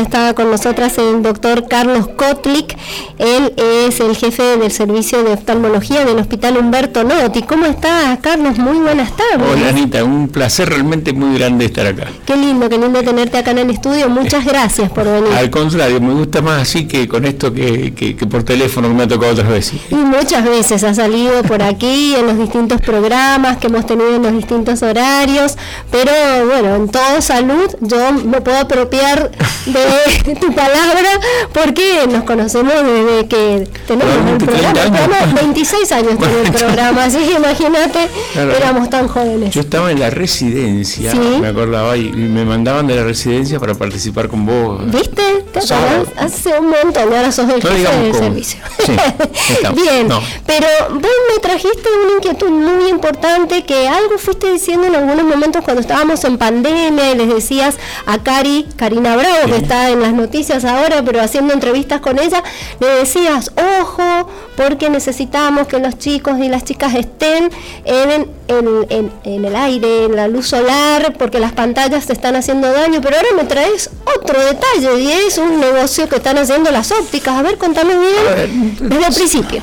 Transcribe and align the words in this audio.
está 0.00 0.34
con 0.34 0.50
nosotras 0.50 0.96
el 0.98 1.22
doctor 1.22 1.66
Carlos 1.68 2.08
Kotlik. 2.08 2.76
Él 3.18 3.52
es 3.56 4.00
el 4.00 4.16
jefe 4.16 4.58
del 4.58 4.70
servicio 4.70 5.22
de 5.22 5.32
oftalmología 5.32 6.04
del 6.04 6.18
Hospital 6.18 6.56
Humberto 6.56 7.04
Notti. 7.04 7.42
¿Cómo 7.42 7.66
estás, 7.66 8.18
Carlos? 8.20 8.58
Muy 8.58 8.78
buenas 8.78 9.10
tardes. 9.16 9.46
Hola, 9.50 9.68
Anita. 9.68 10.04
Un 10.04 10.28
placer 10.28 10.68
realmente 10.68 11.12
muy 11.12 11.38
grande 11.38 11.66
estar 11.66 11.86
acá. 11.86 12.06
Qué 12.26 12.36
lindo, 12.36 12.68
qué 12.68 12.78
lindo 12.78 13.02
tenerte 13.02 13.38
acá 13.38 13.50
en 13.50 13.58
el 13.58 13.70
estudio. 13.70 14.08
Muchas 14.08 14.44
gracias 14.44 14.90
por 14.90 15.04
venir. 15.04 15.32
Al 15.32 15.50
contrario, 15.50 16.00
me 16.00 16.14
gusta 16.14 16.40
más 16.42 16.62
así 16.62 16.86
que 16.86 17.06
con 17.06 17.24
esto 17.24 17.52
que, 17.52 17.94
que, 17.94 18.14
por 18.26 18.42
teléfono 18.42 18.88
que 18.88 18.94
me 18.94 19.02
ha 19.04 19.08
tocado 19.08 19.32
otras 19.32 19.48
veces. 19.48 19.80
Y 19.90 19.94
muchas 19.94 20.44
veces 20.44 20.82
ha 20.84 20.94
salido 20.94 21.42
por 21.42 21.62
aquí 21.62 22.14
en 22.14 22.26
los 22.26 22.38
distintos 22.38 22.80
programas 22.80 23.58
que 23.58 23.66
hemos 23.66 23.86
tenido 23.86 24.16
en 24.16 24.22
los 24.22 24.32
distintos 24.32 24.82
horarios, 24.82 25.56
pero 25.90 26.12
bueno, 26.46 26.76
en 26.76 26.88
todo 26.88 27.20
salud 27.20 27.70
yo 27.80 28.12
me 28.12 28.40
puedo 28.40 28.58
apropiar 28.58 29.30
de 29.66 29.89
tu 30.40 30.52
palabra 30.54 31.08
porque 31.52 32.06
nos 32.10 32.24
conocemos 32.24 32.74
desde 32.74 33.26
que 33.26 33.68
tenemos 33.86 34.14
el 34.32 34.38
programa. 34.38 35.18
26 35.34 35.92
años 35.92 36.18
tiene 36.18 36.40
el 36.44 36.52
programa, 36.58 37.04
así 37.04 37.18
que 37.18 37.32
imagínate, 37.34 38.08
éramos 38.34 38.90
tan 38.90 39.08
jóvenes. 39.08 39.54
Yo 39.54 39.62
estaba 39.62 39.90
en 39.90 40.00
la 40.00 40.10
residencia, 40.10 41.14
me 41.14 41.48
acordaba, 41.48 41.96
y 41.96 42.10
me 42.12 42.44
mandaban 42.44 42.86
de 42.86 42.96
la 42.96 43.04
residencia 43.04 43.58
para 43.58 43.74
participar 43.74 44.28
con 44.28 44.46
vos. 44.46 44.90
¿Viste? 44.90 45.22
¿Te 45.52 45.58
Hace 45.58 46.58
un 46.58 46.70
montón, 46.70 47.12
ahora 47.12 47.32
sos 47.32 47.48
el 47.48 47.60
jefe 47.60 48.02
de 48.02 48.14
servicio. 48.14 48.60
Bien, 49.74 50.08
pero 50.46 50.66
vos 50.90 51.10
me 51.32 51.40
trajiste 51.40 51.88
una 52.04 52.16
inquietud 52.16 52.50
muy 52.50 52.88
importante 52.88 53.64
que 53.64 53.88
algo 53.88 54.18
fuiste 54.18 54.52
diciendo 54.52 54.86
en 54.86 54.94
algunos 54.94 55.24
momentos 55.24 55.64
cuando 55.64 55.80
estábamos 55.80 56.22
en 56.24 56.38
pandemia 56.38 57.12
y 57.12 57.16
les 57.16 57.28
decías 57.28 57.76
a 58.06 58.18
Cari, 58.18 58.66
Karina 58.76 59.16
Bravo, 59.16 59.46
que 59.46 59.56
está 59.56 59.79
en 59.88 60.00
las 60.00 60.12
noticias 60.12 60.64
ahora, 60.64 61.02
pero 61.04 61.20
haciendo 61.22 61.54
entrevistas 61.54 62.00
con 62.00 62.18
ella, 62.18 62.42
le 62.80 62.86
decías, 62.86 63.52
ojo, 63.80 64.28
porque 64.56 64.90
necesitamos 64.90 65.66
que 65.66 65.78
los 65.78 65.98
chicos 65.98 66.38
y 66.38 66.48
las 66.48 66.64
chicas 66.64 66.94
estén 66.94 67.50
en, 67.84 68.26
en, 68.48 69.10
en, 69.24 69.44
el 69.44 69.56
aire, 69.56 70.04
en 70.04 70.16
la 70.16 70.28
luz 70.28 70.48
solar, 70.48 71.14
porque 71.18 71.40
las 71.40 71.52
pantallas 71.52 72.06
te 72.06 72.12
están 72.12 72.36
haciendo 72.36 72.70
daño, 72.70 73.00
pero 73.00 73.16
ahora 73.16 73.28
me 73.36 73.44
traes 73.44 73.90
otro 74.16 74.38
detalle 74.38 75.00
y 75.00 75.10
es 75.10 75.38
un 75.38 75.60
negocio 75.60 76.08
que 76.08 76.16
están 76.16 76.36
haciendo 76.38 76.70
las 76.70 76.92
ópticas. 76.92 77.38
A 77.38 77.42
ver, 77.42 77.56
contame 77.56 77.94
bien 77.94 78.76
desde 78.80 79.06
el 79.06 79.14
principio. 79.14 79.62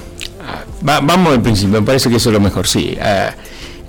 Vamos 0.81 1.33
al 1.33 1.41
principio, 1.41 1.81
me 1.81 1.85
parece 1.85 2.09
que 2.09 2.15
eso 2.15 2.29
es 2.29 2.33
lo 2.33 2.39
mejor, 2.39 2.67
sí. 2.67 2.97
Ah, 3.01 3.33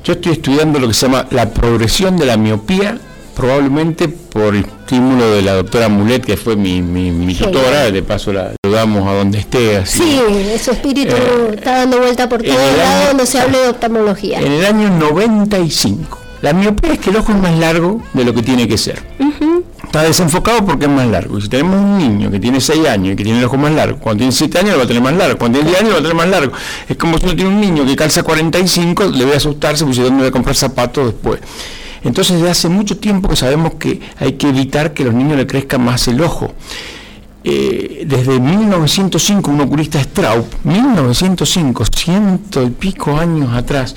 yo 0.04 0.14
estoy 0.14 0.32
estudiando 0.32 0.78
lo 0.78 0.88
que 0.88 0.94
se 0.94 1.06
llama 1.06 1.26
la 1.30 1.50
progresión 1.50 2.16
de 2.16 2.26
la 2.26 2.36
miopía 2.36 2.98
probablemente 3.38 4.08
por 4.08 4.56
estímulo 4.56 5.30
de 5.30 5.42
la 5.42 5.54
doctora 5.54 5.88
Mulet, 5.88 6.24
que 6.24 6.36
fue 6.36 6.56
mi, 6.56 6.82
mi, 6.82 7.34
tutora, 7.36 7.88
de 7.88 8.02
paso 8.02 8.32
la 8.32 8.52
ayudamos 8.64 9.06
a 9.06 9.12
donde 9.12 9.38
esté. 9.38 9.76
Así. 9.76 10.00
Sí, 10.00 10.58
su 10.60 10.72
espíritu 10.72 11.14
eh, 11.14 11.54
está 11.54 11.78
dando 11.78 11.98
vuelta 11.98 12.28
por 12.28 12.42
todos 12.42 12.76
lados 12.76 13.08
donde 13.10 13.26
se 13.26 13.38
hable 13.38 13.58
de 13.58 13.68
oftalmología. 13.68 14.40
En 14.40 14.50
el 14.50 14.66
año 14.66 14.90
95, 14.90 16.18
la 16.42 16.52
miopía 16.52 16.94
es 16.94 16.98
que 16.98 17.10
el 17.10 17.16
ojo 17.16 17.30
es 17.30 17.38
más 17.38 17.56
largo 17.56 18.02
de 18.12 18.24
lo 18.24 18.34
que 18.34 18.42
tiene 18.42 18.66
que 18.66 18.76
ser. 18.76 19.00
Está 19.84 20.02
desenfocado 20.02 20.66
porque 20.66 20.86
es 20.86 20.90
más 20.90 21.06
largo. 21.06 21.38
Y 21.38 21.42
si 21.42 21.48
tenemos 21.48 21.80
un 21.80 21.96
niño 21.96 22.32
que 22.32 22.40
tiene 22.40 22.60
6 22.60 22.88
años 22.88 23.12
y 23.12 23.16
que 23.16 23.22
tiene 23.22 23.38
el 23.38 23.44
ojo 23.44 23.56
más 23.56 23.70
largo, 23.70 24.00
cuando 24.00 24.18
tiene 24.18 24.32
7 24.32 24.58
años 24.58 24.72
lo 24.72 24.78
va 24.78 24.84
a 24.84 24.88
tener 24.88 25.02
más 25.02 25.14
largo, 25.14 25.38
cuando 25.38 25.60
tiene 25.60 25.70
10 25.70 25.80
años 25.80 25.90
lo 25.90 25.94
va 25.94 26.00
a 26.00 26.02
tener 26.02 26.16
más 26.16 26.28
largo. 26.28 26.52
Es 26.88 26.96
como 26.96 27.18
si 27.18 27.24
uno 27.24 27.36
tiene 27.36 27.50
un 27.50 27.60
niño 27.60 27.86
que 27.86 27.94
calza 27.94 28.24
45, 28.24 29.04
le 29.04 29.24
voy 29.24 29.34
a 29.34 29.36
asustarse 29.36 29.84
porque 29.84 30.02
dónde 30.02 30.18
voy 30.18 30.28
a 30.28 30.32
comprar 30.32 30.56
zapatos 30.56 31.06
después. 31.06 31.40
Entonces, 32.08 32.36
desde 32.36 32.50
hace 32.50 32.68
mucho 32.68 32.98
tiempo 32.98 33.28
que 33.28 33.36
sabemos 33.36 33.74
que 33.74 34.00
hay 34.18 34.32
que 34.32 34.48
evitar 34.48 34.94
que 34.94 35.04
los 35.04 35.14
niños 35.14 35.36
le 35.36 35.46
crezca 35.46 35.78
más 35.78 36.08
el 36.08 36.20
ojo. 36.20 36.52
Eh, 37.44 38.04
desde 38.06 38.40
1905, 38.40 39.50
un 39.50 39.60
oculista 39.60 40.00
Straub, 40.02 40.44
1905, 40.64 41.84
ciento 41.94 42.62
y 42.62 42.70
pico 42.70 43.16
años 43.16 43.54
atrás, 43.54 43.94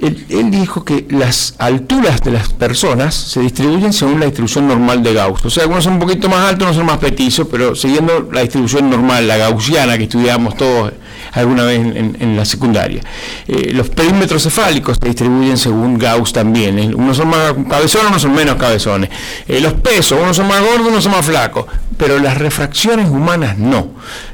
él, 0.00 0.50
dijo 0.50 0.82
que 0.84 1.06
las 1.10 1.54
alturas 1.58 2.22
de 2.22 2.30
las 2.30 2.52
personas 2.52 3.14
se 3.14 3.40
distribuyen 3.40 3.92
según 3.92 4.18
la 4.18 4.26
distribución 4.26 4.66
normal 4.66 5.02
de 5.02 5.12
Gauss. 5.12 5.44
O 5.44 5.50
sea, 5.50 5.64
algunos 5.64 5.84
son 5.84 5.94
un 5.94 5.98
poquito 5.98 6.28
más 6.28 6.48
altos, 6.48 6.68
otros 6.68 6.76
son 6.76 6.86
más 6.86 6.98
petizos, 6.98 7.46
pero 7.50 7.74
siguiendo 7.74 8.30
la 8.32 8.40
distribución 8.40 8.88
normal, 8.88 9.28
la 9.28 9.36
gaussiana 9.36 9.98
que 9.98 10.04
estudiamos 10.04 10.56
todos 10.56 10.92
alguna 11.32 11.64
vez 11.64 11.80
en, 11.80 12.36
la 12.36 12.44
secundaria. 12.44 13.02
Eh, 13.46 13.72
los 13.72 13.88
perímetros 13.90 14.42
cefálicos 14.42 14.98
se 15.00 15.06
distribuyen 15.06 15.56
según 15.56 15.98
Gauss 15.98 16.32
también. 16.32 16.78
¿eh? 16.78 16.94
Unos 16.94 17.16
son 17.16 17.28
más 17.28 17.54
cabezones, 17.68 18.08
unos 18.08 18.22
son 18.22 18.34
menos 18.34 18.56
cabezones. 18.56 19.10
Eh, 19.46 19.60
los 19.60 19.74
pesos, 19.74 20.18
unos 20.20 20.36
son 20.36 20.48
más 20.48 20.60
gordos, 20.60 20.88
unos 20.88 21.04
son 21.04 21.12
más 21.12 21.24
flacos. 21.24 21.66
Pero 21.96 22.18
las 22.18 22.38
refracciones 22.38 23.10
humanas 23.10 23.58
no. 23.58 23.88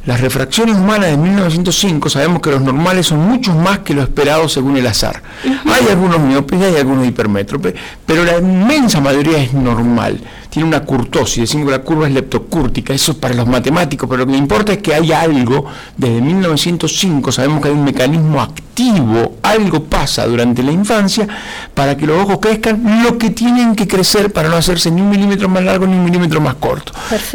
Las 0.05 0.21
refracciones 0.21 0.77
humanas 0.77 1.11
de 1.11 1.17
1905 1.17 2.09
sabemos 2.11 2.41
que 2.41 2.51
los 2.51 2.61
normales 2.61 3.07
son 3.07 3.19
muchos 3.19 3.57
más 3.57 3.81
que 3.81 3.93
lo 3.93 4.03
esperado 4.03 4.49
según 4.49 4.77
el 4.77 4.87
azar. 4.87 5.21
Hay 5.45 5.89
algunos 5.91 6.21
miopes, 6.21 6.63
hay 6.63 6.77
algunos 6.77 7.09
hipermétropes, 7.09 7.75
pero 8.07 8.25
la 8.25 8.39
inmensa 8.39 9.01
mayoría 9.01 9.39
es 9.43 9.53
normal. 9.53 10.21
Tiene 10.57 10.71
una 10.71 10.87
curtosis, 10.87 11.41
decimos 11.43 11.67
que 11.67 11.73
la 11.73 11.83
curva 11.83 12.07
es 12.07 12.15
leptocúrtica, 12.15 12.95
eso 12.95 13.13
es 13.13 13.19
para 13.19 13.35
los 13.35 13.47
matemáticos, 13.47 14.09
pero 14.09 14.25
lo 14.25 14.33
que 14.33 14.39
importa 14.39 14.73
es 14.73 14.79
que 14.79 14.95
hay 14.95 15.13
algo, 15.13 15.67
desde 15.99 16.23
1905 16.23 17.31
sabemos 17.31 17.61
que 17.61 17.69
hay 17.69 17.75
un 17.75 17.85
mecanismo 17.85 18.41
activo, 18.41 19.35
algo 19.43 19.85
pasa 19.85 20.27
durante 20.27 20.63
la 20.63 20.73
infancia 20.73 21.29
para 21.75 21.95
que 21.95 22.07
los 22.07 22.23
ojos 22.23 22.39
crezcan 22.41 23.03
lo 23.05 23.19
que 23.19 23.29
tienen 23.29 23.77
que 23.77 23.87
crecer 23.87 24.33
para 24.33 24.49
no 24.49 24.57
hacerse 24.57 24.91
ni 24.91 25.03
un 25.03 25.11
milímetro 25.11 25.47
más 25.51 25.63
largo 25.63 25.87
ni 25.87 25.95
un 25.95 26.05
milímetro 26.05 26.41
más 26.41 26.55
corto. 26.55 26.93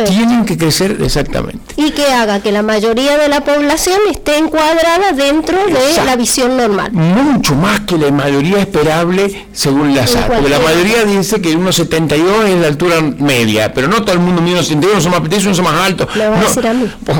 Tienen 0.07 0.43
que 0.43 0.57
crecer 0.57 0.97
exactamente. 0.99 1.75
Y 1.77 1.91
que 1.91 2.05
haga 2.07 2.39
que 2.39 2.51
la 2.51 2.63
mayoría 2.63 3.19
de 3.19 3.27
la 3.27 3.41
población 3.41 3.99
esté 4.09 4.39
encuadrada 4.39 5.11
dentro 5.11 5.57
de 5.67 6.03
la 6.03 6.15
visión 6.15 6.57
normal. 6.57 6.91
Mucho 6.91 7.53
más 7.53 7.81
que 7.81 7.99
la 7.99 8.11
mayoría 8.11 8.59
esperable 8.59 9.45
según 9.53 9.93
la 9.93 10.07
SAT. 10.07 10.27
Porque 10.27 10.49
la 10.49 10.59
mayoría 10.59 11.05
dice 11.05 11.39
que 11.39 11.55
1,72 11.55 12.45
es 12.45 12.61
la 12.61 12.67
altura 12.67 12.95
media, 13.19 13.73
pero 13.73 13.88
no 13.88 14.03
todo 14.03 14.13
el 14.13 14.19
mundo 14.19 14.41
mide 14.41 14.59
1,72, 14.59 14.91
unos 14.91 15.03
son 15.03 15.11
más 15.11 15.22
unos 15.45 15.55
son 15.57 15.66
más 15.66 15.88
altos. 15.88 16.07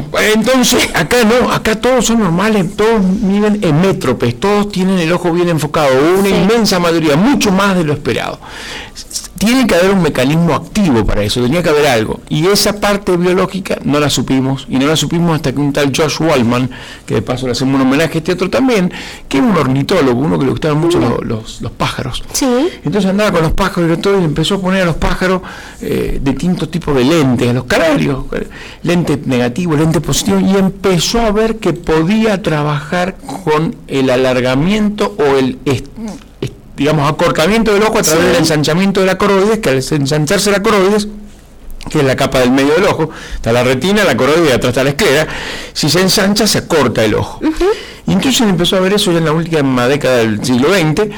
Pues, 0.10 0.34
entonces, 0.34 0.90
acá 0.94 1.18
no, 1.24 1.52
acá 1.52 1.80
todos 1.80 2.06
son 2.06 2.20
normales, 2.20 2.76
todos 2.76 3.02
miden 3.02 3.60
en 3.64 3.82
métropes, 3.82 4.40
todos 4.40 4.72
tienen 4.72 5.00
el 5.00 5.12
ojo 5.12 5.32
bien 5.32 5.50
enfocado, 5.50 5.90
una 6.20 6.30
inmensa 6.30 6.80
mayoría, 6.80 7.16
mucho 7.16 7.52
más 7.52 7.76
de 7.76 7.84
lo 7.84 7.94
esperado 7.94 8.40
tiene 9.42 9.66
que 9.66 9.74
haber 9.74 9.90
un 9.90 10.04
mecanismo 10.04 10.54
activo 10.54 11.04
para 11.04 11.24
eso, 11.24 11.42
tenía 11.42 11.64
que 11.64 11.70
haber 11.70 11.88
algo. 11.88 12.20
Y 12.30 12.46
esa 12.46 12.80
parte 12.80 13.18
biológica 13.18 13.80
no 13.84 14.00
la 14.00 14.12
supimos, 14.12 14.68
y 14.70 14.78
no 14.78 14.86
la 14.86 14.96
supimos 14.96 15.36
hasta 15.36 15.52
que 15.52 15.60
un 15.60 15.74
tal 15.74 15.92
Josh 15.96 16.22
Wallman, 16.22 16.70
que 17.08 17.16
de 17.16 17.22
paso 17.24 17.48
le 17.48 17.54
hacemos 17.54 17.74
un 17.74 17.88
homenaje 17.88 18.14
a 18.14 18.18
este 18.20 18.34
otro 18.34 18.52
también, 18.52 18.94
que 19.28 19.40
es 19.40 19.44
un 19.44 19.58
ornitólogo, 19.58 20.22
uno 20.22 20.38
que 20.38 20.46
le 20.46 20.52
gustaban 20.52 20.80
mucho 20.80 21.00
los, 21.00 21.60
pájaros. 21.76 22.24
Entonces 22.84 23.10
andaba 23.10 23.32
con 23.32 23.42
los 23.42 23.54
pájaros 23.54 23.98
y 23.98 24.00
todo 24.00 24.22
y 24.22 24.26
empezó 24.26 24.56
a 24.56 24.62
poner 24.62 24.84
a 24.84 24.86
los 24.86 24.98
pájaros 24.98 25.42
eh, 25.82 26.20
de 26.22 26.32
distintos 26.32 26.70
tipos 26.70 26.96
de 26.96 27.04
lentes, 27.04 27.50
a 27.50 27.54
los 27.54 27.64
canarios, 27.64 28.26
lente 28.84 29.20
negativo, 29.26 29.76
lente 29.76 30.02
positivo, 30.02 30.40
y 30.40 30.56
empezó 30.56 31.20
a 31.20 31.32
ver 31.32 31.56
que 31.56 31.74
podía 31.74 32.44
trabajar 32.44 33.18
con 33.44 33.76
el 33.88 34.12
alargamiento 34.12 35.16
o 35.18 35.36
el 35.36 35.58
digamos, 36.82 37.08
acortamiento 37.08 37.72
del 37.76 37.84
ojo 37.84 38.00
a 38.00 38.02
través 38.02 38.26
del 38.26 38.36
ensanchamiento 38.38 39.02
de 39.02 39.06
la 39.06 39.16
coroides, 39.16 39.60
que 39.60 39.70
al 39.70 39.76
ensancharse 39.76 40.50
la 40.50 40.64
coroides, 40.64 41.08
que 41.92 42.00
es 42.00 42.04
la 42.04 42.16
capa 42.16 42.40
del 42.40 42.50
medio 42.50 42.74
del 42.74 42.86
ojo, 42.86 43.12
está 43.36 43.52
la 43.52 43.64
retina, 43.64 44.04
la 44.04 44.18
coroide 44.18 44.50
y 44.50 44.52
atrás 44.52 44.70
está 44.70 44.84
la 44.84 44.90
esclera, 44.90 45.28
si 45.74 45.92
se 45.92 46.02
ensancha 46.02 46.48
se 46.48 46.58
acorta 46.58 47.06
el 47.06 47.14
ojo. 47.14 47.40
Y 48.08 48.14
entonces 48.14 48.42
empezó 48.42 48.78
a 48.78 48.80
ver 48.80 48.94
eso 48.94 49.12
ya 49.12 49.20
en 49.20 49.26
la 49.26 49.32
última 49.32 49.88
década 49.88 50.18
del 50.18 50.44
siglo 50.44 50.70
XX 50.74 51.14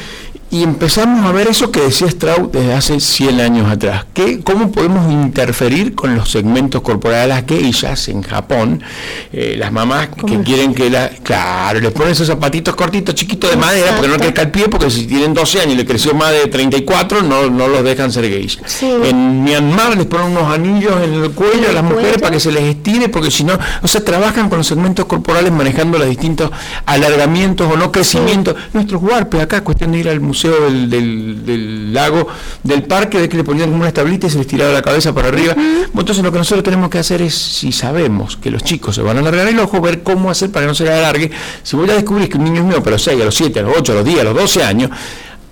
y 0.54 0.62
empezamos 0.62 1.26
a 1.26 1.32
ver 1.32 1.48
eso 1.48 1.72
que 1.72 1.80
decía 1.80 2.06
Strauss 2.06 2.52
desde 2.52 2.74
hace 2.74 3.00
100 3.00 3.42
años 3.42 3.72
atrás, 3.72 4.06
que 4.14 4.42
cómo 4.42 4.72
podemos 4.72 5.12
interferir 5.12 5.96
con 5.96 6.16
los 6.16 6.30
segmentos 6.30 6.84
corporales, 6.84 7.30
las 7.30 7.46
geishas 7.48 8.08
en 8.10 8.22
Japón, 8.22 8.84
eh, 9.32 9.56
las 9.58 9.72
mamás 9.72 10.10
que 10.10 10.42
quieren 10.42 10.76
que 10.76 10.92
la... 10.92 11.10
Claro, 11.10 11.80
les 11.80 11.92
ponen 11.92 12.12
esos 12.12 12.28
zapatitos 12.28 12.76
cortitos, 12.76 13.16
chiquitos 13.16 13.50
de 13.50 13.58
madera, 13.58 13.96
porque 13.96 14.08
no 14.10 14.18
crezca 14.18 14.44
el 14.44 14.52
pie, 14.52 14.68
porque 14.70 14.92
si 14.92 15.08
tienen 15.08 15.34
12 15.34 15.62
años 15.62 15.74
y 15.74 15.78
le 15.78 15.86
creció 15.88 16.14
más 16.14 16.32
de 16.32 16.46
34, 16.46 17.24
no, 17.24 17.50
no 17.50 17.68
los 17.68 17.84
dejan 17.84 18.12
ser 18.12 18.30
gays. 18.30 18.60
En 18.84 19.44
Myanmar 19.44 19.98
les 19.98 20.06
ponen 20.06 20.38
unos 20.38 20.54
anillos 20.54 20.94
en 21.04 21.16
el 21.16 21.32
cuello 21.32 21.70
a 21.70 21.72
las 21.72 21.84
mujeres 21.84 22.20
para 22.20 22.30
que 22.30 22.40
se 22.40 22.52
les 22.52 22.64
estire, 22.64 23.10
porque 23.10 23.32
si 23.32 23.44
no, 23.44 23.58
o 23.82 23.88
sea, 23.88 24.06
trabajan 24.06 24.50
con 24.50 24.60
los 24.60 24.68
segmentos 24.68 25.06
corporales 25.06 25.52
manejando 25.52 25.98
los 25.98 26.08
distintos 26.08 26.52
alargamientos 26.86 27.74
o 27.74 27.76
no 27.76 27.92
crecimientos. 27.92 28.56
Nuestros 28.74 29.02
huarpes 29.02 29.42
acá, 29.42 29.64
cuestión 29.64 29.94
de 29.94 29.98
ir 29.98 30.10
al 30.10 30.20
museo 30.20 30.43
del, 30.50 31.94
lago, 31.94 32.28
del 32.64 32.84
parque, 32.84 33.20
de 33.20 33.30
que 33.30 33.38
le 33.38 33.44
ponían 33.44 33.74
una 33.74 33.92
tablita 33.92 34.28
y 34.28 34.30
se 34.30 34.38
les 34.38 34.48
tiraba 34.48 34.72
la 34.74 34.82
cabeza 34.82 35.14
para 35.14 35.30
arriba. 35.30 35.56
Entonces 35.56 36.24
lo 36.24 36.32
que 36.32 36.38
nosotros 36.38 36.64
tenemos 36.64 36.90
que 36.90 37.00
hacer 37.00 37.22
es, 37.22 37.36
si 37.36 37.72
sabemos 37.72 38.38
que 38.38 38.52
los 38.52 38.64
chicos 38.64 38.96
se 38.96 39.02
van 39.02 39.18
a 39.18 39.20
alargar 39.22 39.48
el 39.48 39.60
ojo, 39.60 39.80
ver 39.82 40.04
cómo 40.04 40.30
hacer 40.30 40.52
para 40.52 40.66
que 40.66 40.68
no 40.68 40.76
se 40.76 40.84
le 40.84 40.94
alargue. 40.94 41.32
Si 41.64 41.76
voy 41.76 41.90
a 41.90 41.94
descubrir 41.94 42.30
que 42.30 42.38
un 42.38 42.44
niño 42.44 42.62
es 42.62 42.68
mío, 42.68 42.84
pero 42.84 42.98
6, 42.98 43.22
a 43.22 43.26
los 43.26 43.36
7, 43.36 43.60
a 43.60 43.64
los 43.64 43.78
8, 43.78 43.92
a 43.92 43.96
los 43.96 44.06
10, 44.06 44.20
a 44.20 44.24
los 44.24 44.36
12 44.36 44.64
años, 44.64 44.92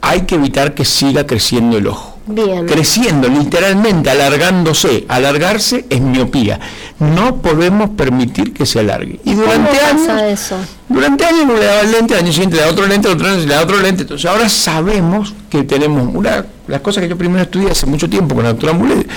hay 0.01 0.21
que 0.21 0.35
evitar 0.35 0.73
que 0.73 0.85
siga 0.85 1.25
creciendo 1.25 1.77
el 1.77 1.87
ojo 1.87 2.10
creciendo 2.67 3.27
literalmente, 3.27 4.09
alargándose. 4.09 5.05
Alargarse 5.07 5.85
es 5.89 6.01
miopía. 6.01 6.59
No 6.99 7.41
podemos 7.41 7.91
permitir 7.91 8.53
que 8.53 8.65
se 8.65 8.79
alargue. 8.79 9.19
Y 9.23 9.33
durante 9.33 9.79
años, 9.79 10.21
eso? 10.21 10.57
durante 10.87 11.25
años 11.25 11.47
le 11.47 11.65
daba 11.65 11.81
el 11.81 11.91
lente, 11.91 12.13
al 12.13 12.21
año 12.21 12.31
siguiente 12.31 12.57
le 12.57 12.63
da 12.63 12.69
otro 12.69 12.85
lente, 12.87 13.07
otro 13.07 13.27
lente, 13.27 13.47
le 13.47 13.53
da 13.55 13.61
otro 13.61 13.79
lente. 13.79 14.03
Entonces 14.03 14.29
ahora 14.29 14.49
sabemos 14.49 15.33
que 15.49 15.63
tenemos 15.63 16.07
una, 16.13 16.45
las 16.67 16.81
cosas 16.81 17.03
que 17.03 17.09
yo 17.09 17.17
primero 17.17 17.43
estudié 17.43 17.71
hace 17.71 17.85
mucho 17.85 18.09
tiempo 18.09 18.35
con 18.35 18.43
la 18.43 18.51
doctora 18.51 18.73
Mulet, 18.73 19.07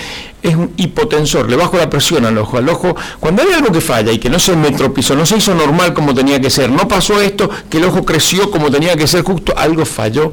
es 0.43 0.55
un 0.57 0.73
hipotensor, 0.77 1.49
le 1.49 1.57
bajo 1.57 1.79
la 1.79 1.89
presión 1.89 2.27
al 2.27 2.37
ojo, 2.37 2.59
al 2.59 2.69
ojo, 2.69 2.95
cuando 3.21 3.43
hay 3.43 3.53
algo 3.53 3.73
que 3.73 3.81
falla 3.81 4.13
y 4.13 4.19
que 4.19 4.29
no 4.29 4.39
se 4.39 4.55
metropizó, 4.57 5.15
no 5.15 5.25
se 5.25 5.39
hizo 5.39 5.55
normal 5.55 5.95
como 5.95 6.13
tenía 6.13 6.41
que 6.41 6.51
ser, 6.51 6.71
no 6.71 6.87
pasó 6.87 7.21
esto, 7.21 7.49
que 7.71 7.79
el 7.79 7.85
ojo 7.85 8.05
creció 8.05 8.51
como 8.51 8.71
tenía 8.71 8.97
que 8.97 9.07
ser 9.07 9.23
justo, 9.23 9.55
algo 9.57 9.87
falló 9.87 10.33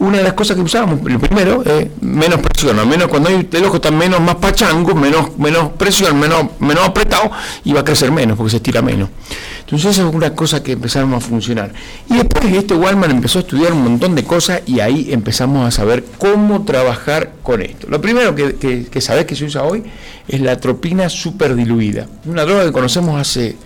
una 0.00 0.18
de 0.18 0.24
las 0.24 0.32
cosas 0.32 0.56
que 0.56 0.62
usábamos, 0.62 1.00
lo 1.02 1.18
primero, 1.18 1.62
es 1.62 1.88
menos 2.00 2.40
presión, 2.40 2.78
al 2.78 2.86
menos 2.86 3.08
cuando 3.08 3.28
hay, 3.28 3.46
el 3.52 3.64
ojo 3.64 3.76
está 3.76 3.90
menos 3.90 4.18
más 4.20 4.36
pachango, 4.36 4.94
menos, 4.94 5.36
menos 5.38 5.72
presión, 5.72 6.18
menos, 6.18 6.46
menos 6.58 6.88
apretado, 6.88 7.30
y 7.64 7.74
va 7.74 7.80
a 7.80 7.84
crecer 7.84 8.10
menos, 8.10 8.36
porque 8.36 8.50
se 8.50 8.56
estira 8.56 8.80
menos. 8.80 9.10
Entonces 9.60 9.90
esa 9.90 10.08
es 10.08 10.14
una 10.14 10.34
cosa 10.34 10.62
que 10.62 10.72
empezaron 10.72 11.12
a 11.12 11.20
funcionar. 11.20 11.72
Y 12.08 12.16
después 12.16 12.44
este 12.46 12.74
Walman 12.74 13.10
empezó 13.10 13.40
a 13.40 13.42
estudiar 13.42 13.72
un 13.74 13.82
montón 13.82 14.14
de 14.14 14.24
cosas 14.24 14.62
y 14.66 14.80
ahí 14.80 15.12
empezamos 15.12 15.68
a 15.68 15.70
saber 15.70 16.02
cómo 16.16 16.64
trabajar 16.64 17.34
con 17.42 17.60
esto. 17.60 17.86
Lo 17.88 18.00
primero 18.00 18.34
que, 18.34 18.54
que, 18.54 18.86
que 18.86 19.00
que 19.26 19.36
se 19.36 19.44
usa 19.44 19.62
hoy 19.64 19.84
es 20.26 20.40
la 20.40 20.52
atropina 20.52 21.10
superdiluida, 21.10 22.06
una 22.24 22.44
droga 22.44 22.64
que 22.64 22.72
conocemos 22.72 23.20
hace 23.20 23.56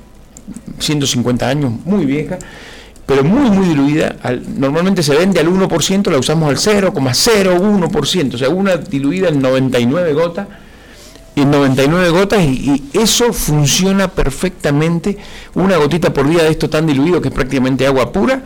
150 0.80 1.48
años, 1.48 1.72
muy 1.84 2.04
vieja, 2.04 2.38
pero 3.06 3.22
muy, 3.22 3.50
muy 3.50 3.68
diluida. 3.68 4.16
normalmente 4.56 5.02
se 5.02 5.14
vende 5.14 5.40
al 5.40 5.48
1%, 5.48 6.10
la 6.10 6.18
usamos 6.18 6.48
al 6.48 6.56
0,01%, 6.56 8.34
o 8.34 8.38
sea, 8.38 8.48
una 8.48 8.76
diluida 8.76 9.28
en 9.28 9.42
99 9.42 10.12
gotas, 10.14 10.48
en 11.36 11.50
99 11.50 12.10
gotas, 12.10 12.42
y, 12.42 12.82
eso 12.92 13.32
funciona 13.32 14.08
perfectamente. 14.08 15.18
Una 15.54 15.76
gotita 15.76 16.12
por 16.12 16.28
día 16.28 16.44
de 16.44 16.50
esto 16.50 16.70
tan 16.70 16.86
diluido, 16.86 17.20
que 17.20 17.28
es 17.28 17.34
prácticamente 17.34 17.86
agua 17.86 18.12
pura, 18.12 18.42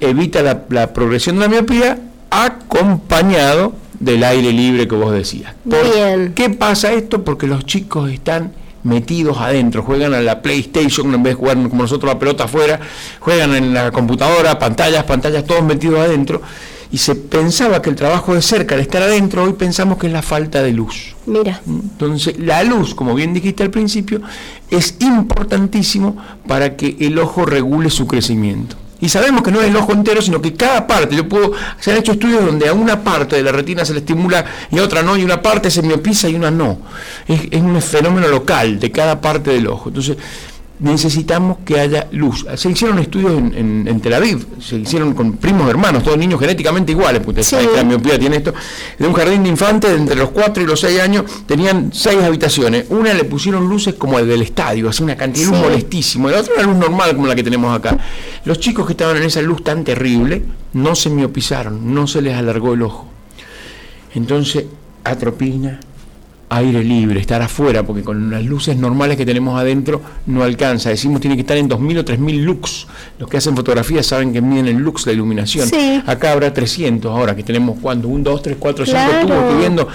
evita 0.00 0.42
la, 0.42 0.92
progresión 0.92 1.36
de 1.36 1.42
la 1.42 1.48
miopía, 1.48 1.98
acompañado 2.30 3.74
del 3.98 4.22
aire 4.22 4.52
libre 4.52 4.86
que 4.86 4.94
vos 4.94 5.12
decías. 5.12 5.54
Bien. 5.64 6.32
¿Qué 6.34 6.50
pasa 6.50 6.92
esto? 6.92 7.24
Porque 7.24 7.46
los 7.46 7.66
chicos 7.66 8.10
están 8.10 8.52
metidos 8.82 9.38
adentro, 9.38 9.82
juegan 9.82 10.14
a 10.14 10.20
la 10.20 10.42
PlayStation 10.42 11.12
en 11.14 11.22
vez 11.22 11.32
de 11.32 11.38
jugar 11.38 11.56
como 11.68 11.82
nosotros 11.82 12.12
la 12.12 12.18
pelota 12.18 12.44
afuera, 12.44 12.80
juegan 13.20 13.54
en 13.54 13.74
la 13.74 13.90
computadora, 13.90 14.58
pantallas, 14.58 15.04
pantallas, 15.04 15.44
todos 15.44 15.62
metidos 15.62 16.00
adentro. 16.00 16.42
Y 16.92 16.98
se 16.98 17.14
pensaba 17.14 17.80
que 17.80 17.88
el 17.88 17.94
trabajo 17.94 18.34
de 18.34 18.42
cerca, 18.42 18.74
al 18.74 18.80
estar 18.80 19.00
adentro, 19.00 19.44
hoy 19.44 19.52
pensamos 19.52 19.96
que 19.96 20.08
es 20.08 20.12
la 20.12 20.22
falta 20.22 20.60
de 20.60 20.72
luz. 20.72 21.14
Mira. 21.24 21.60
Entonces, 21.64 22.36
la 22.38 22.64
luz, 22.64 22.96
como 22.96 23.14
bien 23.14 23.32
dijiste 23.32 23.62
al 23.62 23.70
principio, 23.70 24.20
es 24.70 24.96
importantísimo 24.98 26.16
para 26.48 26.76
que 26.76 26.96
el 26.98 27.16
ojo 27.20 27.46
regule 27.46 27.90
su 27.90 28.08
crecimiento. 28.08 28.76
Y 29.00 29.08
sabemos 29.08 29.42
que 29.42 29.50
no 29.50 29.60
es 29.60 29.68
el 29.68 29.76
ojo 29.76 29.92
entero, 29.92 30.20
sino 30.20 30.40
que 30.40 30.54
cada 30.54 30.86
parte, 30.86 31.16
yo 31.16 31.28
puedo, 31.28 31.52
se 31.78 31.90
han 31.90 31.98
hecho 31.98 32.12
estudios 32.12 32.44
donde 32.44 32.68
a 32.68 32.72
una 32.72 33.02
parte 33.02 33.36
de 33.36 33.42
la 33.42 33.52
retina 33.52 33.84
se 33.84 33.92
le 33.92 34.00
estimula 34.00 34.44
y 34.70 34.78
a 34.78 34.82
otra 34.82 35.02
no, 35.02 35.16
y 35.16 35.24
una 35.24 35.40
parte 35.40 35.70
se 35.70 35.82
miopisa 35.82 36.28
y 36.28 36.34
una 36.34 36.50
no. 36.50 36.78
Es, 37.26 37.40
es 37.50 37.60
un 37.60 37.80
fenómeno 37.80 38.28
local 38.28 38.78
de 38.78 38.90
cada 38.90 39.20
parte 39.20 39.50
del 39.50 39.66
ojo. 39.68 39.88
Entonces, 39.88 40.16
necesitamos 40.80 41.58
que 41.64 41.78
haya 41.78 42.08
luz. 42.12 42.46
Se 42.56 42.70
hicieron 42.70 42.98
estudios 42.98 43.32
en, 43.32 44.00
Tel 44.00 44.14
Aviv, 44.14 44.46
se 44.60 44.76
hicieron 44.76 45.14
con 45.14 45.34
primos 45.34 45.68
hermanos, 45.68 46.02
todos 46.02 46.16
niños 46.16 46.40
genéticamente 46.40 46.92
iguales, 46.92 47.22
porque 47.24 47.42
la 47.74 47.84
miopía 47.84 48.18
tiene 48.18 48.36
esto, 48.36 48.54
de 48.98 49.06
un 49.06 49.12
jardín 49.12 49.42
de 49.42 49.50
infantes 49.50 49.90
entre 49.92 50.16
los 50.16 50.30
4 50.30 50.62
y 50.62 50.66
los 50.66 50.80
6 50.80 51.00
años, 51.00 51.24
tenían 51.46 51.90
6 51.92 52.22
habitaciones, 52.22 52.86
una 52.88 53.12
le 53.12 53.24
pusieron 53.24 53.68
luces 53.68 53.94
como 53.94 54.18
el 54.18 54.26
del 54.26 54.42
estadio, 54.42 54.88
así 54.88 55.02
una 55.02 55.16
cantidad 55.16 55.46
de 55.46 55.52
luz 55.52 55.60
molestísimo, 55.60 56.30
la 56.30 56.40
otra 56.40 56.54
una 56.54 56.64
luz 56.64 56.76
normal 56.76 57.14
como 57.14 57.26
la 57.26 57.34
que 57.34 57.42
tenemos 57.42 57.76
acá. 57.76 57.98
Los 58.44 58.58
chicos 58.58 58.86
que 58.86 58.92
estaban 58.92 59.18
en 59.18 59.24
esa 59.24 59.42
luz 59.42 59.62
tan 59.62 59.84
terrible 59.84 60.42
no 60.72 60.94
se 60.94 61.10
miopizaron, 61.10 61.94
no 61.94 62.06
se 62.06 62.22
les 62.22 62.34
alargó 62.34 62.72
el 62.72 62.82
ojo. 62.82 63.06
Entonces, 64.14 64.64
atropina, 65.04 65.80
aire 66.50 66.82
libre, 66.84 67.20
estar 67.20 67.40
afuera, 67.40 67.84
porque 67.84 68.02
con 68.02 68.30
las 68.30 68.44
luces 68.44 68.76
normales 68.76 69.16
que 69.16 69.24
tenemos 69.24 69.58
adentro 69.58 70.02
no 70.26 70.42
alcanza. 70.42 70.90
Decimos 70.90 71.20
tiene 71.20 71.36
que 71.36 71.42
estar 71.42 71.56
en 71.56 71.68
2.000 71.68 71.98
o 72.00 72.04
3.000 72.04 72.42
lux. 72.42 72.86
Los 73.18 73.28
que 73.28 73.36
hacen 73.36 73.56
fotografías 73.56 74.06
saben 74.06 74.32
que 74.32 74.42
miden 74.42 74.66
en 74.68 74.80
lux 74.80 75.06
la 75.06 75.12
iluminación. 75.12 75.68
Acá 76.06 76.32
habrá 76.32 76.52
300 76.52 77.10
ahora, 77.10 77.34
que 77.36 77.44
tenemos 77.44 77.78
cuando 77.80 78.08
1, 78.08 78.24
2, 78.24 78.42
3, 78.42 78.56
4, 78.58 78.86
5 78.86 78.98
tubos 79.22 79.44
que 79.48 79.58
viendo. 79.58 79.88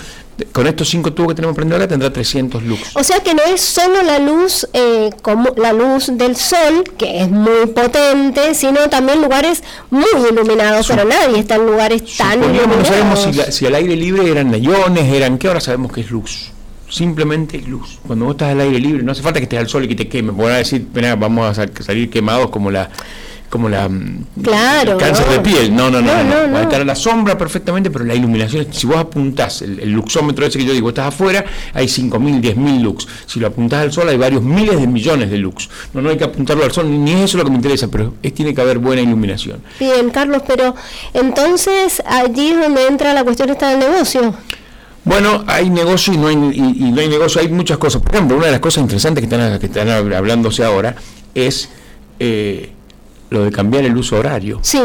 Con 0.51 0.67
estos 0.67 0.89
cinco 0.89 1.13
tubos 1.13 1.29
que 1.29 1.35
tenemos 1.35 1.55
prendidos 1.55 1.79
ahora 1.79 1.87
tendrá 1.87 2.11
300 2.11 2.63
lux. 2.63 2.95
O 2.95 3.03
sea 3.03 3.21
que 3.21 3.33
no 3.33 3.43
es 3.43 3.61
solo 3.61 4.01
la 4.03 4.19
luz 4.19 4.67
eh, 4.73 5.09
como 5.21 5.53
la 5.55 5.71
luz 5.71 6.09
del 6.13 6.35
sol, 6.35 6.83
que 6.97 7.21
es 7.21 7.29
muy 7.29 7.67
potente, 7.67 8.53
sino 8.53 8.89
también 8.89 9.21
lugares 9.21 9.63
muy 9.89 10.05
iluminados, 10.29 10.87
pero 10.87 11.05
nadie 11.05 11.39
está 11.39 11.55
en 11.55 11.65
lugares 11.65 12.03
tan 12.17 12.43
iluminados. 12.43 12.77
No 12.77 12.85
sabemos 12.85 13.21
si, 13.21 13.51
si 13.51 13.65
al 13.65 13.75
aire 13.75 13.95
libre 13.95 14.29
eran 14.29 14.51
neones, 14.51 15.13
eran 15.13 15.37
qué, 15.37 15.47
ahora 15.47 15.61
sabemos 15.61 15.91
que 15.91 16.01
es 16.01 16.11
luz 16.11 16.51
simplemente 16.89 17.59
luz. 17.59 17.99
Cuando 18.05 18.25
vos 18.25 18.35
estás 18.35 18.51
al 18.51 18.61
aire 18.61 18.79
libre, 18.79 19.03
no 19.03 19.11
hace 19.11 19.21
falta 19.21 19.39
que 19.39 19.45
estés 19.45 19.59
al 19.59 19.67
sol 19.67 19.83
y 19.83 19.87
que 19.87 19.95
te 19.95 20.07
queme. 20.07 20.31
Van 20.31 20.51
a 20.51 20.57
decir, 20.57 20.87
vamos 21.17 21.57
a 21.57 21.67
salir 21.83 22.09
quemados 22.09 22.49
como 22.49 22.71
la 22.71 22.89
como 23.55 23.69
la 23.69 23.89
claro, 24.43 24.97
cáncer 24.97 25.29
de 25.29 25.39
piel. 25.39 25.73
No, 25.73 25.89
no, 25.89 26.01
no, 26.01 26.23
no, 26.23 26.53
Va 26.53 26.59
a 26.59 26.63
estar 26.63 26.81
a 26.81 26.83
la 26.83 26.93
sombra 26.93 27.37
perfectamente, 27.37 27.89
pero 27.89 28.03
la 28.03 28.13
iluminación, 28.13 28.67
si 28.69 28.85
vos 28.85 28.97
apuntás 28.97 29.61
el, 29.61 29.91
luxómetro 29.91 30.45
ese 30.45 30.59
que 30.59 30.65
yo 30.65 30.73
digo, 30.73 30.89
estás 30.89 31.07
afuera, 31.07 31.45
hay 31.73 31.85
5.000, 31.85 32.41
10.000 32.41 32.81
lux. 32.81 33.07
Si 33.25 33.39
lo 33.39 33.47
apuntás 33.47 33.81
al 33.81 33.93
sol, 33.93 34.09
hay 34.09 34.17
varios 34.17 34.43
miles 34.43 34.77
de 34.77 34.87
millones 34.87 35.31
de 35.31 35.37
lux. 35.37 35.69
No, 35.93 36.01
no 36.01 36.09
hay 36.09 36.17
que 36.17 36.25
apuntarlo 36.25 36.65
al 36.65 36.73
sol, 36.73 36.89
ni, 36.89 37.13
es 37.13 37.21
eso 37.21 37.37
lo 37.37 37.45
que 37.45 37.51
me 37.51 37.55
interesa, 37.55 37.87
pero 37.87 38.15
es, 38.21 38.33
tiene 38.33 38.53
que 38.53 38.59
haber 38.59 38.79
buena 38.79 39.01
iluminación. 39.01 39.61
Bien, 39.79 40.09
Carlos, 40.09 40.41
pero 40.45 40.75
entonces 41.13 42.03
allí 42.05 42.49
es 42.49 42.59
donde 42.59 42.87
entra 42.87 43.13
la 43.13 43.23
cuestión 43.23 43.49
esta 43.51 43.69
del 43.69 43.79
negocio. 43.79 44.35
Bueno, 45.05 45.45
hay 45.47 45.69
negocio 45.69 46.13
y 46.13 46.17
no 46.17 46.27
hay, 46.27 46.35
y, 46.35 46.91
no 46.91 46.99
hay 46.99 47.07
negocio, 47.07 47.39
hay 47.39 47.47
muchas 47.47 47.77
cosas. 47.77 48.01
Por 48.01 48.13
ejemplo, 48.13 48.35
una 48.35 48.47
de 48.47 48.51
las 48.51 48.59
cosas 48.59 48.81
interesantes 48.81 49.25
que 49.25 49.33
están, 49.33 49.59
que 49.59 49.67
están 49.67 49.89
hablándose 49.89 50.65
ahora 50.65 50.95
es 51.33 51.69
eh, 52.19 52.74
lo 53.35 53.43
de 53.43 53.51
cambiar 53.51 53.85
el 53.85 53.95
uso 53.95 54.17
horario. 54.17 54.59
Sí. 54.61 54.79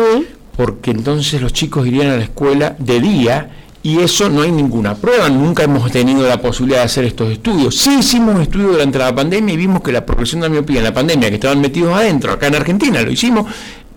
Porque 0.57 0.91
entonces 0.91 1.41
los 1.41 1.53
chicos 1.53 1.87
irían 1.87 2.09
a 2.09 2.17
la 2.17 2.25
escuela 2.25 2.77
de 2.79 3.01
día 3.01 3.51
y 3.83 3.99
eso 4.01 4.29
no 4.29 4.43
hay 4.43 4.53
ninguna 4.53 4.95
prueba, 4.95 5.31
nunca 5.31 5.63
hemos 5.63 5.91
tenido 5.91 6.27
la 6.29 6.41
posibilidad 6.41 6.81
de 6.81 6.85
hacer 6.85 7.05
estos 7.05 7.33
estudios. 7.33 7.79
Sí 7.79 7.99
hicimos 8.01 8.39
estudios 8.41 8.73
durante 8.73 8.99
la 8.99 9.15
pandemia 9.15 9.55
y 9.55 9.57
vimos 9.57 9.81
que 9.81 9.91
la 9.91 10.05
progresión 10.05 10.43
de 10.43 10.49
la 10.49 10.53
miopía 10.53 10.79
en 10.79 10.85
la 10.85 10.93
pandemia, 10.93 11.31
que 11.31 11.37
estaban 11.37 11.61
metidos 11.61 11.95
adentro, 11.95 12.33
acá 12.33 12.49
en 12.49 12.57
Argentina 12.57 13.01
lo 13.01 13.11
hicimos, 13.11 13.47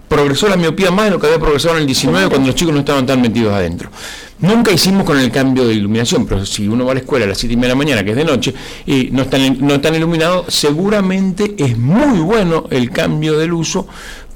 progresó 0.08 0.48
la 0.48 0.56
miopía 0.56 0.92
más 0.92 1.06
de 1.06 1.12
lo 1.12 1.20
que 1.20 1.26
había 1.28 1.40
progresado 1.40 1.76
en 1.76 1.82
el 1.82 1.88
19 1.88 2.30
cuando 2.30 2.48
los 2.48 2.56
chicos 2.56 2.74
no 2.74 2.80
estaban 2.80 3.06
tan 3.06 3.20
metidos 3.20 3.54
adentro. 3.54 3.90
Nunca 4.40 4.72
hicimos 4.72 5.06
con 5.06 5.18
el 5.18 5.32
cambio 5.32 5.68
de 5.68 5.74
iluminación, 5.74 6.26
pero 6.26 6.46
si 6.46 6.68
uno 6.68 6.86
va 6.86 6.92
a 6.92 6.96
la 6.96 7.00
escuela 7.02 7.26
a 7.26 7.30
las 7.30 7.38
7 7.38 7.54
y 7.54 7.56
media 7.56 7.70
de 7.70 7.76
la 7.76 7.78
mañana, 7.78 8.04
que 8.04 8.12
es 8.12 8.16
de 8.16 8.26
noche, 8.26 8.54
y 8.86 9.10
no 9.12 9.24
están, 9.24 9.58
no 9.66 9.76
están 9.76 9.96
iluminados, 9.96 10.54
seguramente 10.54 11.56
es 11.58 11.78
muy 11.78 12.20
bueno 12.20 12.66
el 12.70 12.90
cambio 12.90 13.38
del 13.38 13.54
uso 13.54 13.88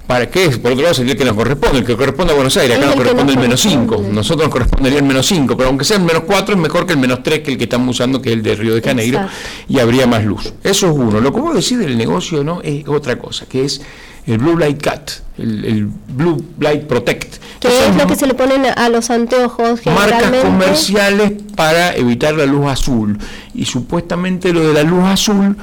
¿Para 0.07 0.29
qué? 0.29 0.49
Por 0.51 0.71
otro 0.71 0.83
lado, 0.83 0.95
sería 0.95 1.11
el 1.11 1.17
que 1.17 1.25
nos 1.25 1.35
corresponde, 1.35 1.79
el 1.79 1.85
que 1.85 1.97
corresponde 1.97 2.31
a 2.31 2.35
Buenos 2.35 2.55
Aires, 2.55 2.77
acá 2.77 2.85
nos 2.85 2.95
corresponde 2.95 3.33
el 3.33 3.39
menos 3.39 3.59
5, 3.59 4.05
nosotros 4.09 4.45
nos 4.45 4.53
correspondería 4.53 4.99
el 4.99 5.05
menos 5.05 5.27
5, 5.27 5.57
pero 5.57 5.67
aunque 5.67 5.83
sea 5.83 5.97
el 5.97 6.03
menos 6.03 6.23
4 6.25 6.55
es 6.55 6.61
mejor 6.61 6.85
que 6.85 6.93
el 6.93 6.99
menos 6.99 7.21
3 7.23 7.41
que 7.41 7.51
el 7.51 7.57
que 7.57 7.65
estamos 7.65 7.89
usando, 7.89 8.21
que 8.21 8.29
es 8.29 8.37
el 8.37 8.41
de 8.41 8.55
Río 8.55 8.73
de 8.73 8.81
Janeiro, 8.81 9.27
y 9.67 9.79
habría 9.79 10.07
más 10.07 10.23
luz. 10.23 10.53
Eso 10.63 10.87
es 10.87 10.93
uno. 10.93 11.19
Lo 11.19 11.33
que 11.33 11.41
vos 11.41 11.53
decís 11.53 11.77
del 11.77 11.97
negocio 11.97 12.41
no 12.41 12.61
es 12.61 12.87
otra 12.87 13.19
cosa, 13.19 13.47
que 13.47 13.65
es 13.65 13.81
el 14.25 14.37
Blue 14.37 14.57
Light 14.57 14.81
Cut, 14.81 15.11
el, 15.37 15.89
Blue 16.07 16.43
Light 16.59 16.83
Protect. 16.83 17.35
¿Qué 17.59 17.67
es 17.67 17.95
lo 17.95 18.07
que 18.07 18.15
se 18.15 18.27
le 18.27 18.33
ponen 18.33 18.65
a 18.65 18.87
los 18.89 19.09
anteojos 19.09 19.85
Marcas 19.85 20.31
comerciales 20.43 21.33
para 21.55 21.95
evitar 21.95 22.35
la 22.35 22.45
luz 22.45 22.67
azul. 22.67 23.17
Y 23.53 23.65
supuestamente 23.65 24.53
lo 24.53 24.67
de 24.67 24.73
la 24.73 24.83
luz 24.83 25.03
azul 25.05 25.57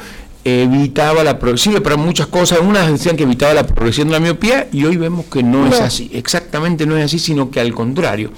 evitaba 0.44 1.24
la 1.24 1.38
progresión, 1.38 1.82
para 1.82 1.96
muchas 1.96 2.26
cosas, 2.26 2.60
unas 2.60 2.90
decían 2.90 3.16
que 3.16 3.22
evitaba 3.22 3.54
la 3.54 3.66
progresión 3.66 4.08
de 4.08 4.12
la 4.12 4.20
miopía 4.20 4.68
y 4.72 4.84
hoy 4.84 4.96
vemos 4.96 5.26
que 5.26 5.42
no, 5.42 5.66
es 5.66 5.80
así, 5.80 6.10
exactamente 6.12 6.86
no 6.86 6.96
es 6.96 7.04
así, 7.04 7.18
sino 7.18 7.50
que 7.50 7.60
al 7.60 7.74
contrario. 7.74 8.30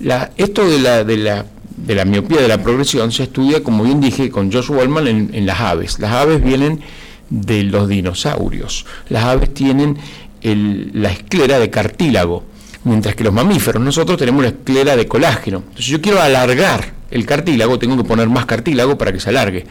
La, 0.00 0.32
esto 0.36 0.68
de 0.68 0.78
la, 0.78 1.04
de 1.04 1.16
la 1.18 1.46
de 1.76 1.94
la 1.94 2.04
miopía, 2.04 2.40
de 2.40 2.48
la 2.48 2.62
progresión, 2.62 3.10
se 3.12 3.24
estudia, 3.24 3.62
como 3.62 3.84
bien 3.84 4.00
dije, 4.00 4.30
con 4.30 4.52
Joshua 4.52 4.78
Wallman 4.78 5.08
en, 5.08 5.30
en 5.32 5.46
las 5.46 5.60
aves. 5.60 5.98
Las 5.98 6.12
aves 6.12 6.42
vienen 6.42 6.80
de 7.30 7.64
los 7.64 7.88
dinosaurios. 7.88 8.86
Las 9.08 9.24
aves 9.24 9.52
tienen 9.52 9.98
la 10.42 11.10
esclera 11.10 11.58
de 11.58 11.70
cartílago, 11.70 12.44
mientras 12.84 13.14
que 13.14 13.24
los 13.24 13.32
mamíferos, 13.32 13.82
nosotros 13.82 14.18
tenemos 14.18 14.42
la 14.42 14.50
esclera 14.50 14.96
de 14.96 15.06
colágeno. 15.06 15.58
Entonces 15.58 15.86
yo 15.86 16.00
quiero 16.00 16.20
alargar 16.20 16.92
el 17.12 17.26
cartílago, 17.26 17.78
tengo 17.78 17.96
que 17.96 18.04
poner 18.04 18.28
más 18.28 18.46
cartílago 18.46 18.96
para 18.98 19.12
que 19.12 19.20
se 19.20 19.30
alargue. 19.30 19.66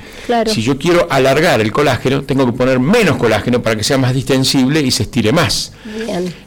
Si 0.45 0.61
yo 0.61 0.77
quiero 0.77 1.07
alargar 1.09 1.61
el 1.61 1.71
colágeno, 1.71 2.23
tengo 2.23 2.45
que 2.45 2.53
poner 2.53 2.79
menos 2.79 3.17
colágeno 3.17 3.61
para 3.61 3.75
que 3.75 3.83
sea 3.83 3.97
más 3.97 4.13
distensible 4.13 4.81
y 4.81 4.91
se 4.91 5.03
estire 5.03 5.31
más. 5.31 5.73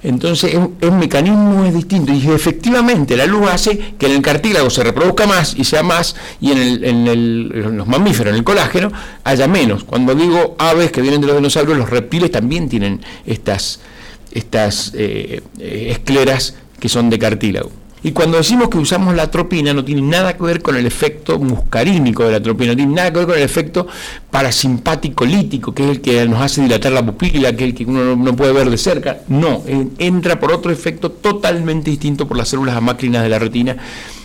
Entonces, 0.02 0.56
el, 0.80 0.92
mecanismo 0.92 1.64
es 1.64 1.74
distinto 1.74 2.12
y 2.12 2.30
efectivamente 2.30 3.16
la 3.16 3.26
luz 3.26 3.48
hace 3.50 3.94
que 3.98 4.06
en 4.06 4.12
el 4.12 4.22
cartílago 4.22 4.70
se 4.70 4.84
reproduzca 4.84 5.26
más 5.26 5.54
y 5.56 5.64
sea 5.64 5.82
más 5.82 6.14
y 6.40 6.52
en, 6.52 6.58
el, 6.58 6.84
en, 6.84 7.76
los 7.76 7.86
mamíferos, 7.86 8.30
en 8.30 8.36
el 8.36 8.44
colágeno, 8.44 8.92
haya 9.24 9.48
menos. 9.48 9.84
Cuando 9.84 10.14
digo 10.14 10.54
aves 10.58 10.92
que 10.92 11.00
vienen 11.00 11.20
de 11.20 11.26
los 11.26 11.36
dinosaurios, 11.36 11.76
los 11.76 11.90
reptiles 11.90 12.30
también 12.30 12.68
tienen 12.68 13.00
estas, 13.26 13.80
estas 14.32 14.92
eh, 14.94 15.42
eh, 15.58 15.88
escleras 15.90 16.54
que 16.78 16.88
son 16.88 17.10
de 17.10 17.18
cartílago. 17.18 17.70
Y 18.04 18.12
cuando 18.12 18.37
decimos 18.37 18.68
que 18.68 18.76
usamos 18.76 19.14
la 19.14 19.23
atropina, 19.25 19.73
no 19.73 19.82
tiene 19.82 20.02
nada 20.02 20.37
que 20.37 20.42
ver 20.42 20.61
con 20.61 20.76
el 20.76 20.84
efecto 20.84 21.38
muscarínico 21.38 22.23
de 22.23 22.32
la 22.32 22.37
atropina, 22.37 22.73
no 22.73 22.76
tiene 22.76 22.94
nada 22.94 23.11
que 23.11 23.18
ver 23.20 23.26
con 23.26 23.37
el 23.38 23.42
efecto 23.42 23.87
parasimpático 24.30 25.25
lítico, 25.25 25.75
que 25.75 25.84
es 25.84 25.90
el 25.90 26.00
que 26.02 26.28
nos 26.28 26.42
hace 26.42 26.61
dilatar 26.61 26.92
la 26.92 27.04
pupila, 27.04 27.56
que 27.56 27.64
es 27.64 27.70
el 27.70 27.75
que 27.75 27.87
uno 27.87 28.14
no 28.14 28.37
puede 28.37 28.52
ver 28.52 28.68
de 28.68 28.76
cerca. 28.76 29.20
No, 29.28 29.62
entra 29.99 30.38
por 30.38 30.52
otro 30.52 30.70
efecto 30.70 31.11
totalmente 31.11 31.90
distinto 31.90 32.28
por 32.28 32.37
las 32.37 32.50
células 32.50 32.76
amácrinas 32.76 33.23
de 33.23 33.30
la 33.30 33.38
retina, 33.38 33.75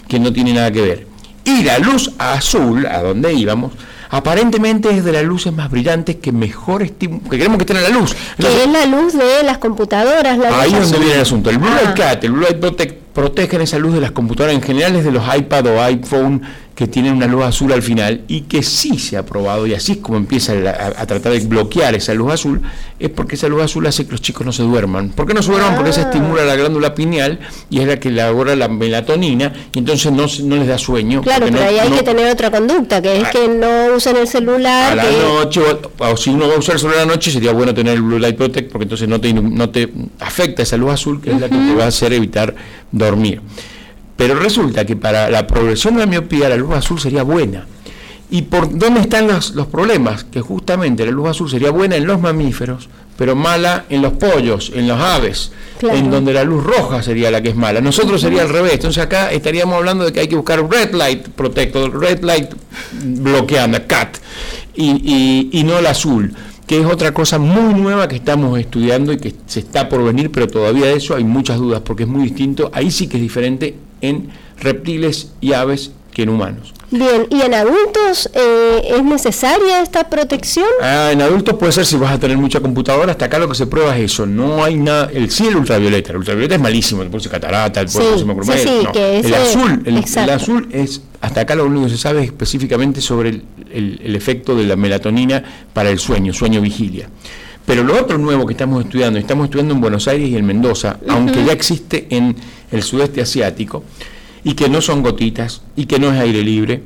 que 0.09 0.19
no 0.19 0.33
tiene 0.33 0.53
nada 0.53 0.69
que 0.71 0.81
ver. 0.81 1.07
Y 1.45 1.63
la 1.63 1.79
luz 1.79 2.11
azul, 2.17 2.85
a 2.85 3.01
donde 3.01 3.33
íbamos, 3.33 3.71
aparentemente 4.09 4.89
es 4.89 5.05
de 5.05 5.13
las 5.13 5.23
luces 5.23 5.53
más 5.53 5.71
brillantes 5.71 6.17
que 6.17 6.33
mejor 6.33 6.85
que 6.91 7.09
queremos 7.29 7.63
que 7.63 7.71
en 7.71 7.81
la 7.81 7.89
luz. 7.89 8.13
que 8.37 8.63
es 8.63 8.69
la 8.69 8.85
luz 8.87 9.13
de 9.13 9.41
las 9.43 9.57
computadoras. 9.57 10.37
La 10.37 10.59
ahí 10.59 10.73
es 10.73 10.81
donde 10.81 10.99
viene 10.99 11.13
el 11.13 11.21
asunto. 11.21 11.49
El 11.49 11.59
Blue 11.59 11.69
Light 11.69 11.91
ah. 11.91 11.93
Cat, 11.93 12.23
el 12.25 12.31
Blue 12.33 12.41
Light 12.41 12.59
Protect 12.59 13.08
protegen 13.13 13.61
esa 13.61 13.79
luz 13.79 13.93
de 13.93 14.01
las 14.01 14.11
computadoras 14.11 14.55
en 14.55 14.61
general 14.61 14.95
es 14.95 15.03
de 15.03 15.11
los 15.11 15.23
iPad 15.35 15.65
o 15.67 15.81
iPhone 15.81 16.41
que 16.79 16.87
tienen 16.87 17.13
una 17.13 17.27
luz 17.27 17.43
azul 17.43 17.73
al 17.73 17.81
final 17.81 18.21
y 18.29 18.43
que 18.43 18.63
sí 18.63 18.97
se 18.99 19.17
ha 19.17 19.25
probado 19.25 19.67
y 19.67 19.73
así 19.73 19.91
es 19.91 19.97
como 19.97 20.17
empieza 20.17 20.53
a, 20.53 21.05
tratar 21.05 21.33
de 21.33 21.39
bloquear 21.41 21.93
esa 21.93 22.13
luz 22.13 22.31
azul 22.31 22.61
es 22.97 23.09
porque 23.09 23.35
esa 23.35 23.49
luz 23.49 23.63
azul 23.63 23.85
hace 23.85 24.05
que 24.05 24.11
los 24.11 24.21
chicos 24.21 24.45
no 24.45 24.53
se 24.53 24.63
duerman. 24.63 25.09
¿Por 25.09 25.27
qué 25.27 25.33
no 25.33 25.41
se 25.41 25.51
duerman? 25.51 25.75
Porque 25.75 25.89
esa 25.89 26.03
estimula 26.03 26.45
la 26.45 26.55
glándula 26.55 26.95
pineal 26.95 27.39
y 27.69 27.81
es 27.81 27.87
la 27.87 27.99
que 27.99 28.07
elabora 28.07 28.55
la 28.55 28.69
melatonina 28.69 29.51
y 29.73 29.79
entonces 29.79 30.09
no, 30.13 30.25
no 30.45 30.55
les 30.55 30.67
da 30.67 30.77
sueño. 30.77 31.21
Claro, 31.21 31.47
pero 31.51 31.61
ahí 31.61 31.79
hay 31.79 31.91
que 31.91 32.03
tener 32.03 32.31
otra 32.31 32.49
conducta, 32.49 33.01
que 33.01 33.17
es 33.17 33.25
ah. 33.25 33.29
que 33.29 33.47
no 33.49 33.95
usen 33.97 34.15
el 34.15 34.27
celular. 34.29 34.93
A 34.93 34.95
la 34.95 35.03
noche, 35.03 35.61
o, 35.97 36.15
si 36.15 36.29
uno 36.29 36.47
va 36.47 36.55
a 36.55 36.59
usar 36.59 36.75
el 36.75 36.79
celular 36.79 37.01
a 37.01 37.05
la 37.05 37.11
noche 37.11 37.29
sería 37.29 37.51
bueno 37.51 37.73
tener 37.73 37.95
el 37.95 38.01
Blue 38.01 38.19
Light 38.19 38.37
Protect 38.37 38.71
porque 38.71 38.83
entonces 38.83 39.09
no 39.09 39.19
te, 39.19 39.33
no 39.33 39.69
te 39.69 39.91
afecta 40.21 40.63
esa 40.63 40.77
luz 40.77 40.91
azul 40.91 41.21
que 41.21 41.31
es 41.31 41.41
la 41.41 41.49
que 41.49 41.57
te 41.57 41.75
va 41.75 41.83
a 41.83 41.87
hacer 41.87 42.13
evitar 42.13 42.55
dormir. 42.99 43.41
Pero 44.15 44.35
resulta 44.35 44.85
que 44.85 44.95
para 44.95 45.29
la 45.29 45.47
progresión 45.47 45.95
de 45.95 46.01
la 46.01 46.05
miopía 46.05 46.49
la 46.49 46.57
luz 46.57 46.75
azul 46.75 46.99
sería 46.99 47.23
buena. 47.23 47.65
¿Y 48.31 48.43
por 48.43 48.77
dónde 48.77 48.99
están 48.99 49.27
los, 49.27 49.51
problemas? 49.71 50.23
Que 50.23 50.41
justamente 50.41 51.05
la 51.05 51.11
luz 51.11 51.29
azul 51.29 51.49
sería 51.49 51.71
buena 51.71 51.95
en 51.95 52.05
los 52.05 52.19
mamíferos, 52.19 52.89
pero 53.17 53.35
mala 53.35 53.85
en 53.89 54.03
los 54.03 54.13
pollos, 54.13 54.71
en 54.75 54.87
los 54.87 54.99
aves, 54.99 55.51
en 55.81 56.11
donde 56.11 56.33
la 56.33 56.43
luz 56.43 56.63
roja 56.63 57.01
sería 57.01 57.31
la 57.31 57.41
que 57.41 57.49
es 57.49 57.55
mala. 57.55 57.81
Nosotros 57.81 58.21
sería 58.21 58.43
al 58.43 58.49
revés. 58.49 58.73
Entonces 58.73 59.01
acá 59.01 59.31
estaríamos 59.31 59.77
hablando 59.77 60.05
de 60.05 60.13
que 60.13 60.19
hay 60.19 60.27
que 60.27 60.35
buscar 60.35 60.69
red 60.69 60.93
light 60.93 61.29
protector, 61.29 61.99
red 61.99 62.21
light 62.21 62.51
bloqueando, 63.01 63.79
CAT, 63.87 64.17
y, 64.75 65.49
y 65.51 65.63
no 65.63 65.79
el 65.79 65.87
azul 65.87 66.35
que 66.69 66.79
es 66.79 66.85
otra 66.85 67.15
cosa 67.15 67.39
muy 67.39 67.73
nueva 67.73 68.07
que 68.07 68.17
estamos 68.17 68.59
estudiando 68.59 69.11
y 69.11 69.17
que 69.17 69.33
se 69.47 69.61
está 69.61 69.89
por 69.89 70.03
venir, 70.03 70.31
pero 70.31 70.47
todavía 70.47 70.85
de 70.85 70.93
eso 70.93 71.15
hay 71.15 71.23
muchas 71.23 71.57
dudas 71.57 71.81
porque 71.83 72.03
es 72.03 72.09
muy 72.09 72.21
distinto. 72.21 72.69
Ahí 72.71 72.91
sí 72.91 73.07
que 73.07 73.17
es 73.17 73.23
diferente 73.23 73.75
en 74.01 74.29
reptiles 74.59 75.31
y 75.41 75.53
aves 75.53 75.91
que 76.11 76.21
en 76.21 76.29
humanos. 76.29 76.75
Bien, 76.91 77.27
¿y 77.29 77.41
en 77.41 77.53
adultos 77.53 78.29
eh, 78.33 78.95
es 78.95 79.03
necesaria 79.03 79.81
esta 79.81 80.09
protección? 80.09 80.65
Ah, 80.81 81.09
en 81.11 81.21
adultos 81.21 81.55
puede 81.55 81.71
ser 81.71 81.85
si 81.85 81.97
vas 81.97 82.13
a 82.13 82.19
tener 82.19 82.37
mucha 82.37 82.59
computadora, 82.59 83.11
hasta 83.11 83.25
acá 83.25 83.37
lo 83.37 83.47
que 83.47 83.55
se 83.55 83.67
prueba 83.67 83.95
es 83.95 84.11
eso, 84.11 84.25
no 84.25 84.63
hay 84.63 84.75
nada, 84.75 85.09
el 85.13 85.29
sí 85.29 85.47
el 85.47 85.55
ultravioleta, 85.55 86.11
el 86.11 86.17
ultravioleta 86.17 86.55
es 86.55 86.61
malísimo, 86.61 87.03
el 87.03 87.09
pulso 87.09 87.29
catarata, 87.29 87.81
el 87.81 87.87
pulso 87.87 88.17
sí, 88.17 88.87
el 88.95 89.33
azul, 89.33 89.83
el, 89.85 90.29
azul 90.29 90.67
es, 90.71 91.01
hasta 91.21 91.41
acá 91.41 91.55
lo 91.55 91.65
único 91.65 91.85
que 91.85 91.91
se 91.91 91.97
sabe 91.97 92.21
es 92.21 92.25
específicamente 92.27 93.01
sobre 93.01 93.29
el, 93.29 94.01
el 94.03 94.15
efecto 94.15 94.55
de 94.55 94.63
la 94.63 94.75
melatonina 94.75 95.43
para 95.73 95.91
el 95.91 95.99
sueño, 95.99 96.33
sueño 96.33 96.59
vigilia. 96.59 97.07
Pero 97.69 97.83
lo 97.83 98.01
otro 98.01 98.17
nuevo 98.17 98.47
que 98.47 98.53
estamos 98.53 98.83
estudiando, 98.83 99.19
estamos 99.19 99.45
estudiando 99.45 99.75
en 99.75 99.81
Buenos 99.81 100.07
Aires 100.07 100.27
y 100.27 100.35
en 100.35 100.43
Mendoza, 100.43 100.97
aunque 101.07 101.45
ya 101.45 101.51
existe 101.51 102.07
en 102.09 102.35
el 102.71 102.81
sudeste 102.81 103.21
asiático, 103.21 103.83
y 104.43 104.53
que 104.53 104.69
no 104.69 104.81
son 104.81 105.03
gotitas, 105.03 105.61
y 105.75 105.85
que 105.85 105.99
no 105.99 106.11
es 106.11 106.19
aire 106.19 106.43
libre, 106.43 106.83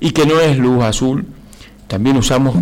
y 0.00 0.10
que 0.10 0.26
no 0.26 0.40
es 0.40 0.58
luz 0.58 0.82
azul. 0.82 1.26
También 1.86 2.18
usamos 2.18 2.56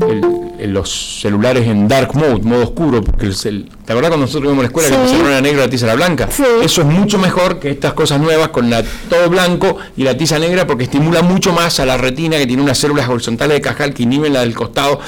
los 0.60 1.20
celulares 1.20 1.66
en 1.66 1.88
dark 1.88 2.14
mode, 2.14 2.42
modo 2.42 2.62
oscuro, 2.62 3.02
porque 3.02 3.26
el, 3.26 3.68
¿te 3.84 3.92
acordás 3.92 4.10
cuando 4.10 4.26
nosotros 4.26 4.52
vimos 4.52 4.58
en 4.58 4.62
la 4.62 4.66
escuela 4.68 4.88
que 4.88 5.02
pusieron 5.02 5.30
la 5.30 5.40
negra 5.40 5.62
la 5.62 5.70
tiza 5.70 5.86
la 5.86 5.96
blanca? 5.96 6.28
Eso 6.62 6.80
es 6.80 6.86
mucho 6.86 7.18
mejor 7.18 7.58
que 7.58 7.70
estas 7.70 7.92
cosas 7.92 8.20
nuevas 8.20 8.50
con 8.50 8.70
la, 8.70 8.84
todo 9.10 9.28
blanco 9.28 9.78
y 9.96 10.04
la 10.04 10.16
tiza 10.16 10.38
negra 10.38 10.64
porque 10.66 10.84
estimula 10.84 11.22
mucho 11.22 11.52
más 11.52 11.80
a 11.80 11.86
la 11.86 11.96
retina 11.96 12.38
que 12.38 12.46
tiene 12.46 12.62
unas 12.62 12.78
células 12.78 13.08
horizontales 13.08 13.56
de 13.56 13.60
cajal 13.60 13.92
que 13.92 14.04
inhiben 14.04 14.32
la 14.32 14.40
del 14.40 14.54
costado 14.54 15.00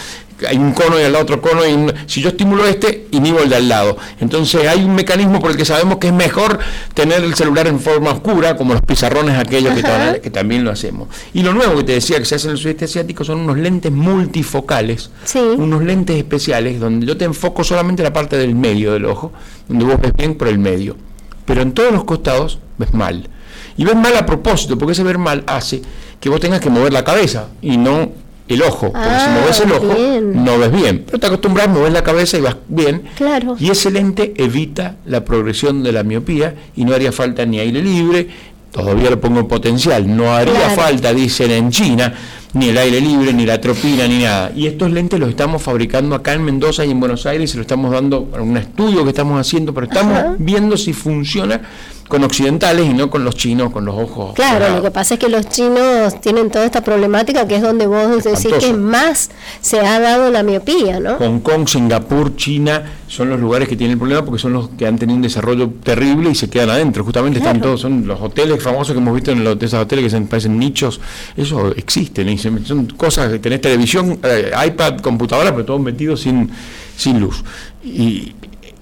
hay 0.47 0.57
un 0.57 0.73
cono 0.73 0.99
y 1.01 1.03
al 1.03 1.15
otro 1.17 1.41
cono, 1.41 1.67
y 1.67 1.93
si 2.07 2.21
yo 2.21 2.29
estimulo 2.29 2.67
este, 2.67 3.07
inhibo 3.11 3.41
el 3.41 3.49
de 3.49 3.57
al 3.57 3.69
lado. 3.69 3.97
Entonces 4.21 4.67
hay 4.67 4.85
un 4.85 4.95
mecanismo 4.95 5.41
por 5.41 5.51
el 5.51 5.57
que 5.57 5.65
sabemos 5.65 5.99
que 5.99 6.09
es 6.09 6.13
mejor 6.13 6.59
tener 6.95 7.25
el 7.25 7.35
celular 7.35 7.67
en 7.67 7.81
forma 7.81 8.11
oscura, 8.11 8.57
como 8.57 8.75
los 8.75 8.83
pizarrones 8.83 9.37
aquellos 9.39 9.75
que, 9.75 10.31
también 10.31 10.65
lo 10.65 10.71
hacemos. 10.71 11.09
Y 11.35 11.43
lo 11.43 11.53
nuevo 11.53 11.77
que 11.79 11.85
te 11.85 11.93
decía 11.93 12.19
que 12.19 12.25
se 12.25 12.37
hace 12.37 12.47
en 12.47 12.53
el 12.53 12.59
sudeste 12.59 12.85
asiático 12.85 13.25
son 13.25 13.41
unos 13.41 13.59
lentes 13.59 13.91
multifocales, 13.91 15.11
unos 15.57 15.83
lentes 15.83 16.17
especiales, 16.17 16.79
donde 16.79 17.07
yo 17.07 17.17
te 17.17 17.25
enfoco 17.25 17.65
solamente 17.65 18.03
la 18.03 18.13
parte 18.13 18.37
del 18.37 18.55
medio 18.55 18.93
del 18.93 19.07
ojo, 19.07 19.33
donde 19.69 19.85
vos 19.85 20.01
ves 20.01 20.13
bien 20.15 20.37
por 20.37 20.49
el 20.49 20.59
medio. 20.59 20.97
Pero 21.45 21.63
en 21.63 21.73
todos 21.73 21.93
los 21.93 22.05
costados 22.05 22.59
ves 22.77 22.93
mal. 22.93 23.29
Y 23.77 23.85
ves 23.85 23.97
mal 23.97 24.17
a 24.17 24.27
propósito, 24.27 24.77
porque 24.77 24.93
ese 24.93 25.03
ver 25.03 25.19
mal 25.19 25.45
hace 25.47 25.83
que 26.21 26.29
vos 26.29 26.41
tengas 26.41 26.61
que 26.61 26.69
mover 26.69 26.93
la 26.93 27.05
cabeza 27.05 27.49
y 27.63 27.77
no 27.77 28.11
el 28.49 28.63
ojo, 28.63 28.93
porque 28.93 29.09
si 29.09 29.31
no 29.31 29.47
ves 29.47 29.61
el 29.61 29.73
ojo, 29.73 29.97
ah, 29.99 30.21
no 30.21 30.59
ves 30.59 30.73
bien. 30.73 31.05
Pero 31.07 31.19
te 31.19 31.27
acostumbras, 31.27 31.69
mover 31.69 31.93
la 31.93 32.03
cabeza 32.03 32.39
y 32.39 32.41
vas 32.41 32.57
bien. 32.69 33.03
Claro. 33.17 33.57
Y 33.59 33.71
ese 33.71 33.91
lente 33.91 34.35
evita 34.37 34.97
la 35.05 35.25
progresión 35.25 35.83
de 35.83 35.93
la 35.93 36.03
miopía 36.03 36.55
y 36.75 36.85
no 36.85 36.95
haría 36.95 37.13
falta 37.13 37.45
ni 37.45 37.61
aire 37.61 37.83
libre, 37.83 38.29
todavía 38.71 39.11
lo 39.11 39.21
pongo 39.21 39.41
en 39.41 39.49
potencial, 39.49 40.15
no 40.15 40.33
haría 40.33 40.71
falta, 40.71 41.13
dicen 41.13 41.51
en 41.51 41.71
China, 41.71 42.15
ni 42.55 42.69
el 42.69 42.79
aire 42.79 43.01
libre, 43.01 43.33
ni 43.33 43.45
la 43.45 43.61
tropina, 43.61 44.07
ni 44.07 44.23
nada. 44.23 44.53
Y 44.55 44.67
estos 44.67 44.91
lentes 44.91 45.19
los 45.21 45.29
estamos 45.29 45.63
fabricando 45.63 46.15
acá 46.15 46.33
en 46.33 46.45
Mendoza 46.45 46.85
y 46.85 46.91
en 46.91 47.01
Buenos 47.01 47.27
Aires, 47.27 47.51
y 47.51 47.53
se 47.53 47.57
lo 47.57 47.63
estamos 47.63 47.91
dando 47.91 48.31
a 48.37 48.41
un 48.41 48.57
estudio 48.57 49.05
que 49.05 49.11
estamos 49.11 49.39
haciendo, 49.39 49.75
pero 49.75 49.87
estamos 49.87 50.37
viendo 50.39 50.77
si 50.77 50.93
funciona 50.93 51.61
con 52.09 52.25
occidentales 52.25 52.87
y 52.87 52.95
no 52.95 53.11
con 53.11 53.23
los 53.25 53.37
chinos, 53.37 53.71
con 53.71 53.85
los 53.85 53.95
ojos. 53.95 54.35
Claro, 54.35 54.77
lo 54.77 54.83
que 54.83 54.91
pasa 54.91 55.15
es 55.15 55.21
que 55.21 55.29
los 55.29 55.49
chinos 55.49 56.21
tienen 56.21 56.51
toda 56.51 56.65
esta 56.65 56.83
problemática 56.83 57.47
que 57.47 57.57
es 57.57 57.63
donde 57.63 57.87
vos 57.87 58.25
decís 58.25 58.53
que 58.59 58.73
más 58.73 59.31
se 59.61 59.81
ha 59.81 60.01
dado 60.01 60.31
la 60.31 60.43
miopía, 60.43 61.01
¿no? 61.01 61.17
Hong 61.17 61.41
Kong, 61.41 61.69
Singapur, 61.69 62.35
China 62.37 62.83
son 63.09 63.31
los 63.31 63.41
lugares 63.41 63.69
que 63.69 63.77
tienen 63.77 63.93
el 63.93 63.99
problema 63.99 64.25
porque 64.25 64.39
son 64.39 64.53
los 64.53 64.71
que 64.71 64.87
han 64.87 64.99
tenido 64.99 65.17
un 65.17 65.23
desarrollo 65.23 65.71
terrible 65.83 66.31
y 66.31 66.35
se 66.35 66.49
quedan 66.49 66.71
adentro. 66.71 67.05
Justamente 67.05 67.39
están 67.39 67.61
todos, 67.61 67.81
son 67.81 68.07
los 68.07 68.21
hoteles 68.21 68.63
famosos 68.63 68.95
que 68.95 69.01
hemos 69.01 69.15
visto 69.15 69.31
en 69.31 69.45
los, 69.45 69.57
esos 69.61 69.81
hoteles 69.81 70.05
que 70.05 70.11
se 70.11 70.21
parecen 70.23 70.59
nichos, 70.59 71.01
eso 71.37 71.73
existen, 71.75 72.39
son 72.65 72.87
cosas 72.87 73.31
que 73.33 73.39
tenés 73.39 73.61
televisión, 73.61 74.19
eh, 74.23 74.51
iPad, 74.67 74.99
computadora, 74.99 75.53
pero 75.53 75.65
todos 75.65 75.81
metidos 75.81 76.21
sin, 76.21 76.51
sin 76.97 77.21
luz. 77.21 77.43
Y 77.83 78.33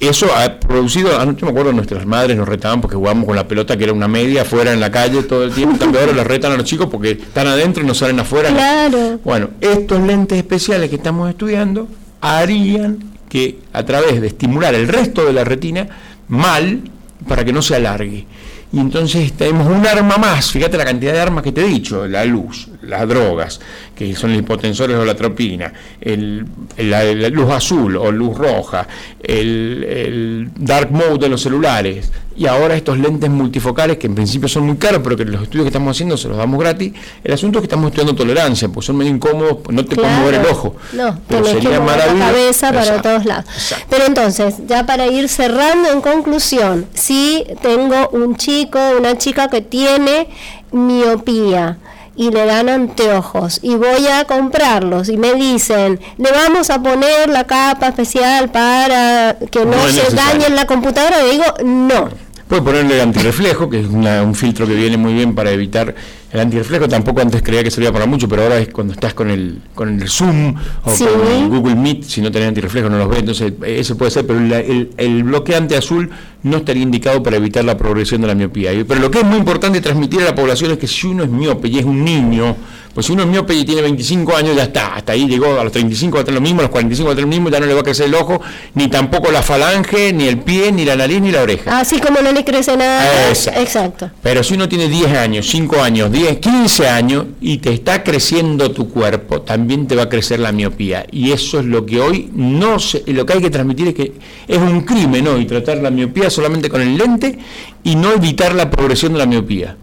eso 0.00 0.26
ha 0.34 0.60
producido, 0.60 1.18
anoche 1.18 1.44
me 1.44 1.50
acuerdo, 1.50 1.72
nuestras 1.72 2.04
madres 2.04 2.36
nos 2.36 2.46
retaban 2.46 2.80
porque 2.80 2.96
jugábamos 2.96 3.26
con 3.26 3.36
la 3.36 3.48
pelota 3.48 3.76
que 3.76 3.84
era 3.84 3.92
una 3.92 4.08
media 4.08 4.42
afuera 4.42 4.72
en 4.72 4.80
la 4.80 4.90
calle 4.90 5.22
todo 5.22 5.44
el 5.44 5.52
tiempo, 5.52 5.78
también 5.78 6.04
ahora 6.04 6.16
les 6.16 6.26
retan 6.26 6.52
a 6.52 6.56
los 6.56 6.64
chicos 6.64 6.88
porque 6.90 7.12
están 7.12 7.46
adentro 7.46 7.82
y 7.82 7.86
no 7.86 7.94
salen 7.94 8.20
afuera. 8.20 8.50
Claro. 8.50 9.20
Bueno, 9.24 9.50
estos 9.60 10.00
lentes 10.00 10.38
especiales 10.38 10.90
que 10.90 10.96
estamos 10.96 11.30
estudiando 11.30 11.88
harían 12.20 12.98
que 13.28 13.58
a 13.72 13.84
través 13.84 14.20
de 14.20 14.26
estimular 14.26 14.74
el 14.74 14.88
resto 14.88 15.24
de 15.24 15.32
la 15.32 15.44
retina 15.44 15.88
mal 16.28 16.82
para 17.26 17.44
que 17.44 17.52
no 17.52 17.62
se 17.62 17.76
alargue. 17.76 18.26
Y 18.72 18.78
entonces 18.78 19.32
tenemos 19.32 19.66
un 19.68 19.86
arma 19.86 20.18
más, 20.18 20.50
fíjate 20.50 20.76
la 20.76 20.84
cantidad 20.84 21.12
de 21.12 21.20
armas 21.20 21.42
que 21.42 21.52
te 21.52 21.62
he 21.62 21.68
dicho, 21.68 22.06
la 22.06 22.24
luz, 22.24 22.68
las 22.86 23.08
drogas, 23.08 23.60
que 23.94 24.14
son 24.14 24.30
los 24.32 24.40
hipotensores 24.40 24.96
o 24.96 25.04
la 25.04 25.14
tropina, 25.14 25.72
el, 26.00 26.44
la, 26.78 27.04
luz 27.30 27.50
azul 27.50 27.96
o 27.96 28.10
luz 28.10 28.36
roja, 28.36 28.86
el, 29.22 30.50
dark 30.56 30.90
mode 30.90 31.18
de 31.18 31.28
los 31.28 31.42
celulares, 31.42 32.10
y 32.36 32.46
ahora 32.46 32.76
estos 32.76 32.98
lentes 32.98 33.30
multifocales 33.30 33.96
que 33.96 34.06
en 34.06 34.14
principio 34.14 34.48
son 34.48 34.66
muy 34.66 34.76
caros, 34.76 35.00
pero 35.02 35.16
que 35.16 35.24
los 35.24 35.42
estudios 35.42 35.64
que 35.64 35.68
estamos 35.68 35.96
haciendo 35.96 36.18
se 36.18 36.28
los 36.28 36.36
damos 36.36 36.60
gratis. 36.60 36.92
El 37.24 37.32
asunto 37.32 37.58
es 37.58 37.62
que 37.62 37.66
estamos 37.66 37.86
estudiando 37.86 38.14
tolerancia, 38.14 38.68
pues 38.68 38.84
son 38.84 38.96
medio 38.96 39.10
incómodos, 39.10 39.58
no 39.70 39.84
te 39.84 39.96
puedes 39.96 40.12
mover 40.18 40.34
el 40.34 40.46
ojo. 40.46 40.76
No, 40.92 41.18
pero 41.28 41.44
sería 41.46 41.80
maravilloso. 41.80 42.18
La 42.18 42.26
cabeza 42.26 42.72
para 42.72 43.02
todos 43.02 43.24
lados. 43.24 43.46
Pero 43.88 44.04
entonces, 44.04 44.56
ya 44.66 44.84
para 44.84 45.06
ir 45.06 45.30
cerrando 45.30 45.90
en 45.90 46.02
conclusión, 46.02 46.86
si 46.92 47.44
tengo 47.62 48.10
un 48.10 48.36
chico, 48.36 48.78
una 48.98 49.16
chica 49.16 49.48
que 49.48 49.62
tiene 49.62 50.28
miopía, 50.72 51.78
y 52.16 52.30
le 52.30 52.46
dan 52.46 52.68
anteojos. 52.68 53.60
Y 53.62 53.76
voy 53.76 54.06
a 54.06 54.24
comprarlos. 54.24 55.08
Y 55.08 55.16
me 55.16 55.34
dicen, 55.34 56.00
le 56.18 56.30
vamos 56.32 56.70
a 56.70 56.82
poner 56.82 57.28
la 57.28 57.44
capa 57.44 57.88
especial 57.88 58.50
para 58.50 59.36
que 59.50 59.64
no, 59.64 59.88
se 59.88 60.14
dañe 60.14 60.46
en 60.46 60.56
la 60.56 60.66
computadora, 60.66 61.22
le 61.22 61.32
digo, 61.32 61.44
no. 61.64 62.08
Puede 62.48 62.62
ponerle 62.62 63.02
antirreflejo, 63.02 63.68
que 63.68 63.80
es 63.80 63.86
un 63.86 64.34
filtro 64.36 64.68
que 64.68 64.74
viene 64.74 64.96
muy 64.96 65.12
bien 65.14 65.34
para 65.34 65.50
evitar 65.50 65.92
el 66.30 66.40
antirreflejo. 66.40 66.88
Tampoco 66.88 67.20
antes 67.20 67.42
creía 67.42 67.64
que 67.64 67.72
servía 67.72 67.92
para 67.92 68.06
mucho, 68.06 68.28
pero 68.28 68.42
ahora 68.42 68.58
es 68.58 68.68
cuando 68.68 68.92
estás 68.92 69.14
con 69.14 69.30
el, 69.30 69.62
con 69.74 70.00
el 70.00 70.08
Zoom 70.08 70.54
o 70.84 70.94
con 70.94 71.26
el 71.32 71.48
Google 71.48 71.74
Meet, 71.74 72.04
si 72.04 72.20
no 72.20 72.30
tenés 72.30 72.48
antirreflejo 72.48 72.88
no 72.88 72.98
los 72.98 73.08
ves, 73.08 73.18
entonces 73.20 73.52
eso 73.64 73.96
puede 73.96 74.12
ser, 74.12 74.26
pero 74.26 74.38
el, 74.38 74.90
el, 74.96 75.24
bloqueante 75.24 75.76
azul 75.76 76.08
no 76.46 76.58
estaría 76.58 76.82
indicado 76.82 77.22
para 77.22 77.36
evitar 77.36 77.64
la 77.64 77.76
progresión 77.76 78.20
de 78.20 78.28
la 78.28 78.34
miopía. 78.34 78.70
Pero 78.86 79.00
lo 79.00 79.10
que 79.10 79.18
es 79.18 79.24
muy 79.24 79.38
importante 79.38 79.80
transmitir 79.80 80.22
a 80.22 80.26
la 80.26 80.34
población 80.34 80.70
es 80.70 80.78
que 80.78 80.86
si 80.86 81.08
uno 81.08 81.24
es 81.24 81.30
miope 81.30 81.68
y 81.68 81.78
es 81.78 81.84
un 81.84 82.04
niño, 82.04 82.56
pues 82.96 83.06
si 83.06 83.12
uno 83.12 83.24
es 83.24 83.28
miope 83.28 83.52
y 83.52 83.62
tiene 83.64 83.82
25 83.82 84.34
años, 84.34 84.56
ya 84.56 84.62
está, 84.62 84.94
hasta 84.94 85.12
ahí 85.12 85.26
llegó, 85.26 85.60
a 85.60 85.64
los 85.64 85.70
35 85.70 86.14
va 86.16 86.22
a 86.22 86.24
tener 86.24 86.40
lo 86.40 86.42
mismo, 86.42 86.60
a 86.60 86.62
los 86.62 86.70
45 86.70 87.06
va 87.06 87.12
a 87.12 87.14
tener 87.14 87.26
lo 87.26 87.30
mismo, 87.30 87.50
ya 87.50 87.60
no 87.60 87.66
le 87.66 87.74
va 87.74 87.80
a 87.80 87.82
crecer 87.82 88.06
el 88.06 88.14
ojo, 88.14 88.40
ni 88.74 88.88
tampoco 88.88 89.30
la 89.30 89.42
falange, 89.42 90.14
ni 90.14 90.26
el 90.26 90.38
pie, 90.38 90.72
ni 90.72 90.86
la 90.86 90.96
nariz, 90.96 91.20
ni 91.20 91.30
la 91.30 91.42
oreja. 91.42 91.78
Así 91.78 92.00
como 92.00 92.20
no 92.20 92.32
le 92.32 92.42
crece 92.42 92.74
nada. 92.74 93.30
Exacto. 93.30 94.10
Pero 94.22 94.42
si 94.42 94.54
uno 94.54 94.66
tiene 94.66 94.88
10 94.88 95.14
años, 95.14 95.46
5 95.46 95.82
años, 95.82 96.10
10, 96.10 96.38
15 96.38 96.88
años 96.88 97.26
y 97.38 97.58
te 97.58 97.74
está 97.74 98.02
creciendo 98.02 98.70
tu 98.70 98.88
cuerpo, 98.88 99.42
también 99.42 99.86
te 99.86 99.94
va 99.94 100.04
a 100.04 100.08
crecer 100.08 100.40
la 100.40 100.52
miopía. 100.52 101.04
Y 101.10 101.32
eso 101.32 101.58
es 101.58 101.66
lo 101.66 101.84
que 101.84 102.00
hoy 102.00 102.30
no 102.32 102.78
se, 102.78 103.02
lo 103.12 103.26
que 103.26 103.34
hay 103.34 103.42
que 103.42 103.50
transmitir 103.50 103.88
es 103.88 103.94
que 103.94 104.12
es 104.48 104.58
un 104.58 104.80
crimen 104.82 105.28
hoy 105.28 105.44
tratar 105.44 105.76
la 105.78 105.90
miopía 105.90 106.30
solamente 106.36 106.68
con 106.68 106.80
el 106.80 106.96
lente 106.96 107.38
y 107.82 107.96
no 107.96 108.12
evitar 108.12 108.54
la 108.54 108.70
progresión 108.70 109.12
de 109.12 109.18
la 109.18 109.26
miopía. 109.26 109.76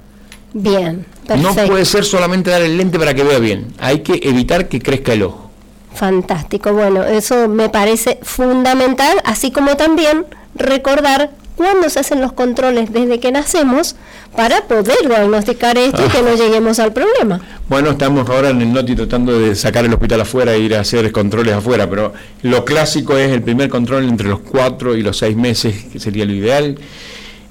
Bien, 0.54 1.06
perfecto. 1.28 1.62
No 1.62 1.68
puede 1.68 1.86
ser 1.86 2.06
solamente 2.06 2.52
dar 2.52 2.62
el 2.62 2.78
lente 2.78 2.98
para 3.00 3.14
que 3.14 3.24
vea 3.24 3.40
bien, 3.40 3.74
hay 3.80 4.00
que 4.00 4.20
evitar 4.24 4.70
que 4.70 4.80
crezca 4.80 5.14
el 5.14 5.24
ojo. 5.24 5.50
Fantástico, 5.94 6.74
bueno, 6.74 7.04
eso 7.04 7.48
me 7.48 7.70
parece 7.70 8.20
fundamental, 8.24 9.22
así 9.26 9.52
como 9.52 9.78
también 9.78 10.26
recordar 10.56 11.32
cuándo 11.56 11.90
se 11.90 12.00
hacen 12.00 12.22
los 12.22 12.34
controles 12.34 12.92
desde 12.92 13.20
que 13.20 13.32
nacemos 13.32 13.96
para 14.36 14.62
poder 14.62 15.08
diagnosticar 15.08 15.78
esto 15.78 16.04
y 16.06 16.10
que 16.10 16.22
no 16.22 16.30
ah. 16.30 16.36
lleguemos 16.36 16.80
al 16.80 16.94
problema. 16.94 17.42
Bueno, 17.70 17.92
estamos 17.92 18.28
ahora 18.30 18.50
en 18.50 18.62
el 18.62 18.74
NOTI 18.74 18.96
tratando 18.96 19.40
de 19.40 19.56
sacar 19.56 19.86
el 19.86 19.94
hospital 19.94 20.22
afuera 20.22 20.54
e 20.54 20.60
ir 20.60 20.76
a 20.76 20.82
hacer 20.82 21.12
controles 21.12 21.54
afuera, 21.54 21.90
pero 21.90 22.14
lo 22.42 22.66
clásico 22.66 23.18
es 23.18 23.32
el 23.32 23.42
primer 23.42 23.70
control 23.70 24.06
entre 24.06 24.28
los 24.28 24.40
cuatro 24.40 24.96
y 24.96 25.02
los 25.02 25.18
seis 25.18 25.36
meses, 25.36 25.86
que 25.92 26.00
sería 26.00 26.26
lo 26.26 26.34
ideal 26.34 26.78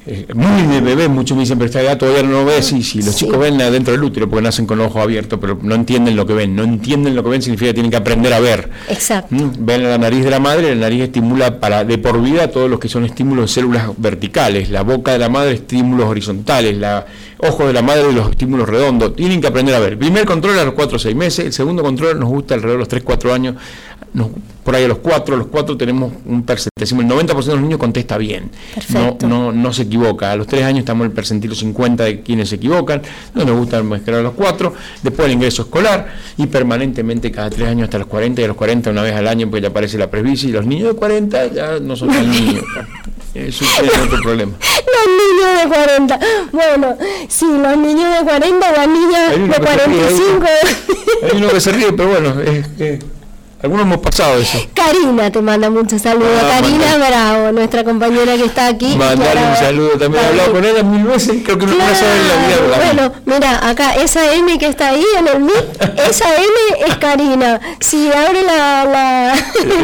eh, 0.05 0.27
muy 0.35 0.63
de 0.63 0.81
bebé, 0.81 1.09
muchos 1.09 1.37
me 1.37 1.43
dicen, 1.43 1.59
pero 1.59 1.67
esta 1.67 1.81
edad 1.81 1.97
todavía 1.97 2.25
no 2.25 2.31
lo 2.31 2.45
ves, 2.45 2.73
y 2.73 2.83
si 2.83 3.03
los 3.03 3.15
chicos 3.15 3.39
ven 3.39 3.61
adentro 3.61 3.93
del 3.93 4.03
útero, 4.03 4.29
porque 4.29 4.43
nacen 4.43 4.67
con 4.67 4.79
los 4.79 4.89
ojos 4.89 5.03
abiertos, 5.03 5.39
pero 5.41 5.59
no 5.63 5.77
entienden 5.77 6.17
lo 6.17 6.27
que 6.27 6.33
ven, 6.33 6.57
no 6.57 6.65
entienden 6.65 7.15
lo 7.15 7.23
que 7.23 7.31
ven, 7.31 7.43
significa 7.43 7.71
que 7.71 7.75
tienen 7.75 7.91
que 7.91 7.99
aprender 7.99 8.33
a 8.33 8.41
ver. 8.41 8.69
Exacto. 8.89 9.33
¿Mm? 9.33 9.53
Ven 9.59 9.85
la 9.85 9.99
nariz 9.99 10.25
de 10.25 10.31
la 10.31 10.41
madre, 10.41 10.75
la 10.75 10.81
nariz 10.81 11.03
estimula 11.03 11.61
para 11.61 11.85
de 11.85 11.99
por 11.99 12.21
vida 12.21 12.49
todos 12.49 12.69
los 12.69 12.81
que 12.81 12.89
son 12.89 13.05
estímulos 13.05 13.51
de 13.51 13.55
células 13.55 13.91
verticales, 13.97 14.71
la 14.71 14.83
boca 14.83 15.13
de 15.13 15.19
la 15.19 15.29
madre 15.29 15.53
estímulos 15.53 16.09
horizontales, 16.09 16.77
la 16.77 17.07
ojo 17.43 17.67
de 17.67 17.73
la 17.73 17.83
madre 17.83 18.11
y 18.11 18.15
los 18.15 18.31
estímulos 18.31 18.69
redondos, 18.69 19.17
tienen 19.17 19.41
que 19.41 19.49
aprender 19.49 19.75
a 19.75 19.81
ver. 19.81 19.99
primer 19.99 20.25
control 20.25 20.59
a 20.59 20.65
los 20.65 20.75
4 20.75 20.97
o 20.97 20.99
6 20.99 21.17
meses, 21.17 21.47
el 21.47 21.53
segundo 21.53 21.83
control 21.83 22.19
nos 22.19 22.29
gusta 22.29 22.55
alrededor 22.55 22.79
de 22.79 22.81
los 22.81 22.89
3 22.89 23.03
4 23.03 23.33
años, 23.33 23.57
por 24.63 24.77
ahí 24.77 24.85
a 24.85 24.89
los 24.89 24.99
4, 24.99 25.37
los 25.37 25.47
4 25.49 25.77
tenemos 25.77 26.13
un 26.27 26.45
percentil, 26.45 27.01
el 27.01 27.09
90% 27.09 27.45
de 27.45 27.53
los 27.53 27.61
niños 27.63 27.79
contesta 27.79 28.17
bien, 28.17 28.51
no, 28.91 29.17
no, 29.27 29.51
no 29.51 29.73
se 29.73 29.83
equivoca, 29.83 30.31
a 30.31 30.37
los 30.37 30.47
3 30.47 30.65
años 30.65 30.81
estamos 30.81 31.05
en 31.05 31.11
el 31.11 31.15
percentil 31.15 31.55
50 31.57 32.05
de 32.05 32.21
quienes 32.21 32.49
se 32.49 32.57
equivocan, 32.57 33.03
no 33.35 33.45
nos 33.45 33.57
gusta 33.59 33.83
mezclar 33.83 34.21
a 34.21 34.23
los 34.23 34.35
4, 34.35 34.73
después 35.03 35.27
el 35.27 35.33
ingreso 35.35 35.63
escolar. 35.63 36.13
Y 36.39 36.47
permanentemente 36.47 37.31
cada 37.31 37.51
3 37.51 37.69
años 37.69 37.85
hasta 37.85 37.99
los 37.99 38.07
40 38.07 38.41
y 38.41 38.45
a 38.45 38.49
los 38.49 38.57
40 38.57 38.91
una 38.91 39.03
vez 39.03 39.15
al 39.15 39.29
año 39.29 39.51
pues 39.51 39.63
ya 39.63 39.69
aparece 39.69 39.99
la 39.99 40.11
presbicia 40.11 40.49
y 40.49 40.53
los 40.53 40.65
niños 40.65 40.95
de 40.95 40.95
40 40.95 41.47
ya 41.49 41.81
no 41.81 41.97
son 41.97 42.09
tan 42.09 42.31
niños. 42.31 42.65
Eso 43.35 43.65
es 43.65 43.99
otro 43.99 44.21
problema. 44.23 44.53
Los 45.03 45.17
niños 45.19 45.63
de 45.63 45.69
40. 45.69 46.19
Bueno, 46.53 46.97
sí, 47.29 47.47
los 47.47 47.77
niños 47.77 48.19
de 48.19 48.25
40, 48.25 48.73
las 48.73 48.89
niñas 48.89 49.31
de 49.31 49.65
45. 49.65 50.47
Hay 51.23 51.37
uno 51.39 51.49
que 51.49 51.61
se 51.61 51.73
ríe, 51.73 51.93
pero 51.93 52.09
bueno, 52.11 52.41
es 52.41 52.69
que 52.69 52.99
algunos 53.63 53.87
hemos 53.87 53.99
pasado 53.99 54.39
eso. 54.39 54.59
Karina 54.75 55.31
te 55.31 55.41
manda 55.41 55.71
muchos 55.71 56.03
saludos. 56.03 56.31
Ah, 56.43 56.61
Karina 56.61 56.97
Bravo, 56.97 57.53
nuestra 57.53 57.85
compañera 57.85 58.37
que 58.37 58.45
está 58.45 58.67
aquí. 58.67 58.97
Mandarle 58.97 59.51
un 59.51 59.57
saludo 59.57 59.91
también. 59.91 60.25
He 60.25 60.29
hablado 60.29 60.53
con 60.53 60.65
ella 60.65 60.83
mil 60.83 61.05
veces, 61.05 61.43
creo 61.45 61.59
que 61.59 61.67
no 61.67 61.75
claro. 61.77 61.95
en 61.95 62.29
la 62.29 62.47
vida. 62.49 62.77
Bueno, 62.85 63.13
mira, 63.25 63.69
acá 63.69 63.95
esa 63.95 64.35
M 64.35 64.59
que 64.59 64.67
está 64.67 64.89
ahí 64.89 65.05
en 65.17 65.29
el 65.29 65.41
MIT, 65.41 65.83
esa 66.09 66.35
M 66.35 66.87
es 66.89 66.97
Karina. 66.97 67.61
Si 67.79 68.11
abre 68.11 68.43
la, 68.43 68.85
la, 68.85 69.35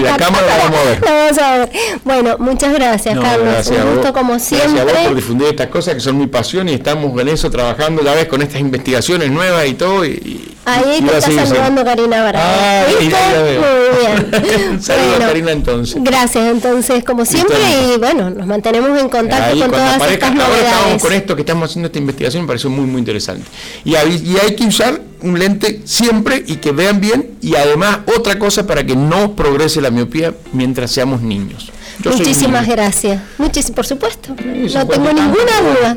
la, 0.03 0.17
cámara, 0.17 0.47
la 0.47 0.65
vamos 0.65 0.79
a 0.79 0.85
ver. 0.85 1.05
La 1.05 1.13
vamos 1.13 1.39
a 1.39 1.59
ver. 1.59 1.71
Bueno, 2.05 2.37
muchas 2.41 2.73
gracias, 2.73 3.19
Carlos. 3.19 3.47
Gracias 3.47 3.85
un 3.85 3.95
gusto 3.95 4.13
como 4.13 4.39
siempre. 4.41 4.73
Gracias 4.73 4.97
a 4.97 4.99
vos 4.99 5.07
por 5.07 5.17
difundir 5.17 5.49
estas 5.49 5.69
cosas 5.69 5.95
que 5.95 6.01
son 6.01 6.19
mi 6.19 6.27
pasión 6.27 6.69
y 6.69 6.75
estamos 6.75 7.19
en 7.21 7.29
eso 7.29 7.49
trabajando 7.49 8.03
la 8.03 8.15
vez 8.15 8.27
con 8.27 8.43
estas 8.43 8.61
investigaciones 8.61 9.31
nuevas 9.31 9.67
y 9.67 9.75
todo. 9.75 10.05
Y, 10.05 10.48
ahí 10.75 11.03
te 11.03 11.19
está 11.19 11.31
saludando 11.31 11.85
Karina 11.85 12.29
Bravo. 12.29 12.47
Ah, 12.49 12.87
muy 12.99 13.07
bien. 13.09 14.83
Saludos 14.83 15.19
Karina 15.19 15.53
entonces. 15.53 16.03
Gracias 16.03 16.47
entonces 16.51 17.05
como 17.05 17.25
siempre 17.25 17.57
y 17.95 17.99
bueno, 17.99 18.31
nos 18.31 18.47
mantenemos 18.47 18.99
en 19.01 19.09
contacto 19.09 19.59
con 19.59 19.71
todas 19.71 20.11
estas 20.11 20.35
novedades. 20.35 20.65
Ahora 20.65 20.79
estamos 20.79 21.03
con 21.03 21.13
esto 21.13 21.37
que 21.37 21.43
estamos 21.43 21.71
haciendo 21.71 21.87
esta 21.87 21.99
investigación, 21.99 22.43
me 22.43 22.49
pareció 22.49 22.71
muy 22.71 22.87
muy 22.87 22.99
interesante. 22.99 23.45
Y 23.85 23.95
hay, 23.95 24.23
y 24.25 24.37
hay 24.39 24.55
que 24.55 24.65
usar 24.65 25.01
un 25.21 25.39
lente 25.39 25.81
siempre 25.85 26.45
y 26.47 26.57
que 26.57 26.73
vean 26.73 27.01
bien 27.01 27.31
y 27.41 27.57
además 27.57 28.01
otra 28.17 28.39
cosa 28.39 28.67
para 28.67 28.85
que 28.85 28.95
no 28.97 29.35
progrese 29.35 29.81
la 29.81 29.91
miopía 29.91 30.35
mientras 30.53 30.91
seamos 30.91 31.23
niños. 31.23 31.73
Muchísimas 32.05 32.69
gracias. 32.69 33.21
Muchísimas, 33.39 33.75
por 33.75 33.87
supuesto. 33.87 34.29
no 34.31 34.87
tengo 34.87 35.13
ninguna 35.13 35.61
duda. 35.61 35.97